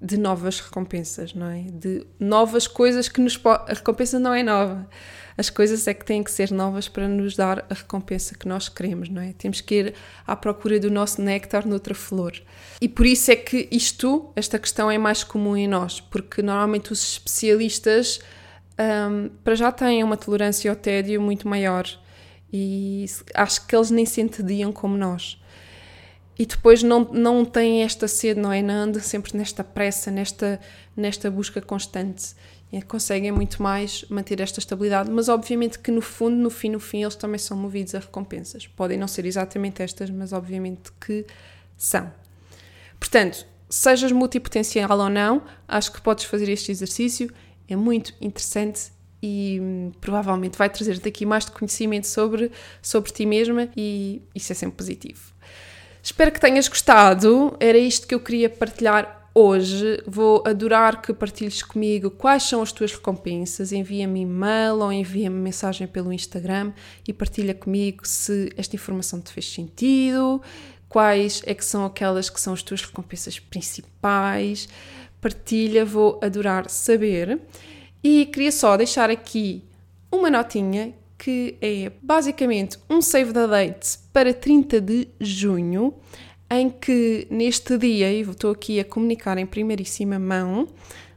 de 0.00 0.16
novas 0.16 0.60
recompensas, 0.60 1.34
não 1.34 1.48
é? 1.48 1.62
De 1.62 2.06
novas 2.18 2.66
coisas 2.66 3.08
que 3.08 3.20
nos. 3.20 3.38
A 3.44 3.74
recompensa 3.74 4.18
não 4.18 4.32
é 4.32 4.42
nova. 4.42 4.88
As 5.38 5.48
coisas 5.48 5.86
é 5.86 5.94
que 5.94 6.04
têm 6.04 6.24
que 6.24 6.32
ser 6.32 6.50
novas 6.50 6.88
para 6.88 7.06
nos 7.06 7.36
dar 7.36 7.64
a 7.70 7.74
recompensa 7.74 8.34
que 8.36 8.48
nós 8.48 8.68
queremos, 8.68 9.08
não 9.08 9.22
é? 9.22 9.32
Temos 9.32 9.60
que 9.60 9.74
ir 9.76 9.94
à 10.26 10.34
procura 10.34 10.80
do 10.80 10.90
nosso 10.90 11.22
néctar 11.22 11.64
noutra 11.64 11.94
flor. 11.94 12.32
E 12.80 12.88
por 12.88 13.06
isso 13.06 13.30
é 13.30 13.36
que 13.36 13.68
isto, 13.70 14.32
esta 14.34 14.58
questão 14.58 14.90
é 14.90 14.98
mais 14.98 15.22
comum 15.22 15.56
em 15.56 15.68
nós, 15.68 16.00
porque 16.00 16.42
normalmente 16.42 16.92
os 16.92 17.00
especialistas 17.12 18.18
um, 18.78 19.30
para 19.44 19.54
já 19.54 19.70
têm 19.70 20.02
uma 20.02 20.16
tolerância 20.16 20.68
ao 20.68 20.76
tédio 20.76 21.22
muito 21.22 21.46
maior 21.46 21.86
e 22.52 23.06
acho 23.34 23.64
que 23.64 23.76
eles 23.76 23.90
nem 23.92 24.04
se 24.04 24.20
entediam 24.20 24.72
como 24.72 24.96
nós 24.96 25.38
e 26.38 26.46
depois 26.46 26.82
não, 26.82 27.00
não 27.12 27.44
têm 27.44 27.82
esta 27.82 28.06
sede, 28.06 28.38
não 28.38 28.52
é? 28.52 28.62
Não 28.62 28.74
andam 28.74 29.02
sempre 29.02 29.36
nesta 29.36 29.64
pressa, 29.64 30.08
nesta, 30.08 30.60
nesta 30.96 31.28
busca 31.30 31.60
constante. 31.60 32.32
E 32.70 32.82
conseguem 32.82 33.32
muito 33.32 33.62
mais 33.62 34.04
manter 34.10 34.40
esta 34.40 34.58
estabilidade, 34.58 35.10
mas 35.10 35.28
obviamente 35.28 35.78
que 35.78 35.90
no 35.90 36.02
fundo, 36.02 36.36
no 36.36 36.50
fim, 36.50 36.70
no 36.70 36.80
fim, 36.80 37.02
eles 37.02 37.14
também 37.14 37.38
são 37.38 37.56
movidos 37.56 37.94
a 37.94 37.98
recompensas. 37.98 38.66
Podem 38.66 38.98
não 38.98 39.08
ser 39.08 39.24
exatamente 39.24 39.82
estas, 39.82 40.10
mas 40.10 40.32
obviamente 40.32 40.92
que 41.00 41.24
são. 41.76 42.12
Portanto, 43.00 43.46
sejas 43.70 44.12
multipotencial 44.12 44.98
ou 44.98 45.08
não, 45.08 45.42
acho 45.66 45.92
que 45.92 46.00
podes 46.00 46.24
fazer 46.24 46.48
este 46.50 46.70
exercício, 46.70 47.32
é 47.68 47.76
muito 47.76 48.14
interessante 48.20 48.90
e 49.22 49.58
hum, 49.60 49.92
provavelmente 50.00 50.56
vai 50.56 50.70
trazer-te 50.70 51.08
aqui 51.08 51.26
mais 51.26 51.44
de 51.44 51.52
conhecimento 51.52 52.06
sobre, 52.06 52.50
sobre 52.80 53.10
ti 53.12 53.26
mesma 53.26 53.68
e 53.76 54.22
isso 54.34 54.52
é 54.52 54.54
sempre 54.54 54.76
positivo. 54.76 55.32
Espero 56.02 56.32
que 56.32 56.40
tenhas 56.40 56.68
gostado. 56.68 57.56
Era 57.60 57.76
isto 57.76 58.06
que 58.06 58.14
eu 58.14 58.20
queria 58.20 58.48
partilhar 58.48 59.17
hoje 59.38 60.02
vou 60.04 60.42
adorar 60.44 61.00
que 61.00 61.12
partilhes 61.14 61.62
comigo 61.62 62.10
quais 62.10 62.42
são 62.42 62.60
as 62.60 62.72
tuas 62.72 62.92
recompensas. 62.92 63.70
Envia-me 63.70 64.22
e-mail 64.22 64.80
ou 64.80 64.92
envia-me 64.92 65.36
mensagem 65.36 65.86
pelo 65.86 66.12
Instagram 66.12 66.72
e 67.06 67.12
partilha 67.12 67.54
comigo 67.54 68.06
se 68.06 68.52
esta 68.56 68.74
informação 68.74 69.20
te 69.20 69.32
fez 69.32 69.48
sentido, 69.48 70.42
quais 70.88 71.42
é 71.46 71.54
que 71.54 71.64
são 71.64 71.84
aquelas 71.84 72.28
que 72.28 72.40
são 72.40 72.52
as 72.52 72.62
tuas 72.62 72.82
recompensas 72.82 73.38
principais. 73.38 74.68
Partilha, 75.20 75.84
vou 75.84 76.18
adorar 76.20 76.68
saber. 76.68 77.40
E 78.02 78.26
queria 78.26 78.52
só 78.52 78.76
deixar 78.76 79.08
aqui 79.08 79.64
uma 80.10 80.30
notinha 80.30 80.94
que 81.16 81.56
é 81.60 81.90
basicamente 82.00 82.78
um 82.88 83.02
save 83.02 83.32
the 83.32 83.46
date 83.46 83.98
para 84.12 84.32
30 84.32 84.80
de 84.80 85.08
junho, 85.20 85.94
em 86.50 86.70
que 86.70 87.26
neste 87.30 87.76
dia, 87.76 88.12
e 88.12 88.20
estou 88.20 88.50
aqui 88.50 88.80
a 88.80 88.84
comunicar 88.84 89.38
em 89.38 89.46
primeiríssima 89.46 90.18
mão, 90.18 90.68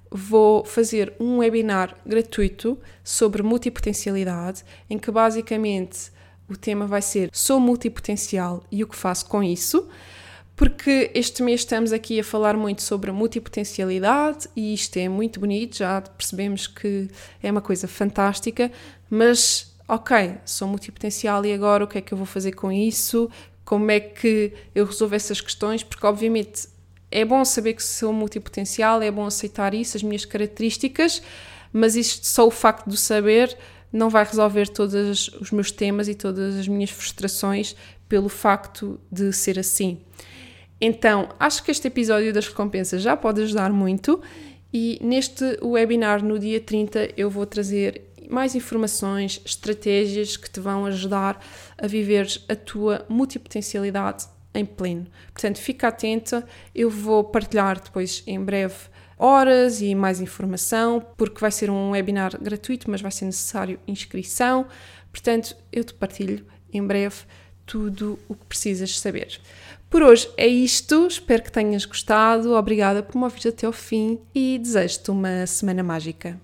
vou 0.09 0.65
fazer 0.65 1.13
um 1.19 1.37
webinar 1.37 1.95
gratuito 2.05 2.77
sobre 3.03 3.41
multipotencialidade, 3.41 4.63
em 4.89 4.97
que 4.97 5.09
basicamente 5.09 6.11
o 6.49 6.57
tema 6.57 6.85
vai 6.85 7.01
ser 7.01 7.29
Sou 7.31 7.59
multipotencial 7.59 8.63
e 8.69 8.83
o 8.83 8.87
que 8.87 8.95
faço 8.95 9.25
com 9.27 9.41
isso 9.41 9.87
porque 10.61 11.09
este 11.15 11.41
mês 11.41 11.61
estamos 11.61 11.91
aqui 11.91 12.19
a 12.19 12.23
falar 12.23 12.55
muito 12.55 12.83
sobre 12.83 13.11
multipotencialidade 13.11 14.47
e 14.55 14.75
isto 14.75 14.95
é 14.97 15.09
muito 15.09 15.39
bonito, 15.39 15.77
já 15.77 15.99
percebemos 16.01 16.67
que 16.67 17.09
é 17.41 17.49
uma 17.49 17.61
coisa 17.61 17.87
fantástica, 17.87 18.71
mas 19.09 19.73
ok, 19.87 20.35
sou 20.45 20.67
multipotencial 20.67 21.43
e 21.47 21.53
agora 21.53 21.83
o 21.83 21.87
que 21.87 21.97
é 21.97 22.01
que 22.01 22.13
eu 22.13 22.17
vou 22.17 22.27
fazer 22.27 22.51
com 22.51 22.71
isso? 22.71 23.27
Como 23.71 23.89
é 23.89 24.01
que 24.01 24.51
eu 24.75 24.83
resolvo 24.85 25.15
essas 25.15 25.39
questões? 25.39 25.81
Porque 25.81 26.05
obviamente 26.05 26.67
é 27.09 27.23
bom 27.23 27.45
saber 27.45 27.71
que 27.71 27.81
sou 27.81 28.11
multipotencial, 28.11 29.01
é 29.01 29.09
bom 29.09 29.25
aceitar 29.25 29.73
isso, 29.73 29.95
as 29.95 30.03
minhas 30.03 30.25
características, 30.25 31.21
mas 31.71 31.95
isto 31.95 32.27
só 32.27 32.45
o 32.45 32.51
facto 32.51 32.89
de 32.89 32.97
saber 32.97 33.57
não 33.89 34.09
vai 34.09 34.25
resolver 34.25 34.67
todos 34.67 35.29
os 35.39 35.51
meus 35.51 35.71
temas 35.71 36.09
e 36.09 36.15
todas 36.15 36.57
as 36.57 36.67
minhas 36.67 36.89
frustrações 36.89 37.73
pelo 38.09 38.27
facto 38.27 38.99
de 39.09 39.31
ser 39.31 39.57
assim. 39.57 40.01
Então, 40.81 41.29
acho 41.39 41.63
que 41.63 41.71
este 41.71 41.87
episódio 41.87 42.33
das 42.33 42.49
recompensas 42.49 43.01
já 43.01 43.15
pode 43.15 43.41
ajudar 43.41 43.71
muito 43.71 44.19
e 44.73 44.99
neste 45.01 45.45
webinar 45.63 46.21
no 46.21 46.37
dia 46.37 46.59
30 46.59 47.11
eu 47.15 47.29
vou 47.29 47.45
trazer 47.45 48.01
mais 48.29 48.55
informações, 48.55 49.41
estratégias 49.45 50.37
que 50.37 50.49
te 50.49 50.59
vão 50.59 50.85
ajudar 50.85 51.43
a 51.77 51.87
viver 51.87 52.27
a 52.47 52.55
tua 52.55 53.05
multipotencialidade 53.09 54.25
em 54.53 54.65
pleno. 54.65 55.07
Portanto, 55.33 55.57
fica 55.59 55.87
atenta, 55.87 56.45
eu 56.75 56.89
vou 56.89 57.23
partilhar 57.23 57.81
depois 57.81 58.23
em 58.27 58.43
breve 58.43 58.75
horas 59.17 59.81
e 59.81 59.93
mais 59.93 60.19
informação, 60.19 61.05
porque 61.15 61.39
vai 61.39 61.51
ser 61.51 61.69
um 61.69 61.91
webinar 61.91 62.41
gratuito, 62.41 62.89
mas 62.89 63.01
vai 63.01 63.11
ser 63.11 63.25
necessário 63.25 63.79
inscrição. 63.87 64.65
Portanto, 65.11 65.55
eu 65.71 65.83
te 65.83 65.93
partilho 65.93 66.43
em 66.73 66.85
breve 66.85 67.17
tudo 67.65 68.17
o 68.27 68.33
que 68.33 68.45
precisas 68.45 68.99
saber. 68.99 69.39
Por 69.89 70.01
hoje 70.01 70.27
é 70.35 70.47
isto, 70.47 71.05
espero 71.05 71.43
que 71.43 71.51
tenhas 71.51 71.85
gostado, 71.85 72.53
obrigada 72.53 73.03
por 73.03 73.15
me 73.15 73.25
ouvir 73.25 73.47
até 73.47 73.67
ao 73.67 73.73
fim 73.73 74.19
e 74.33 74.57
desejo-te 74.57 75.11
uma 75.11 75.45
semana 75.45 75.83
mágica. 75.83 76.41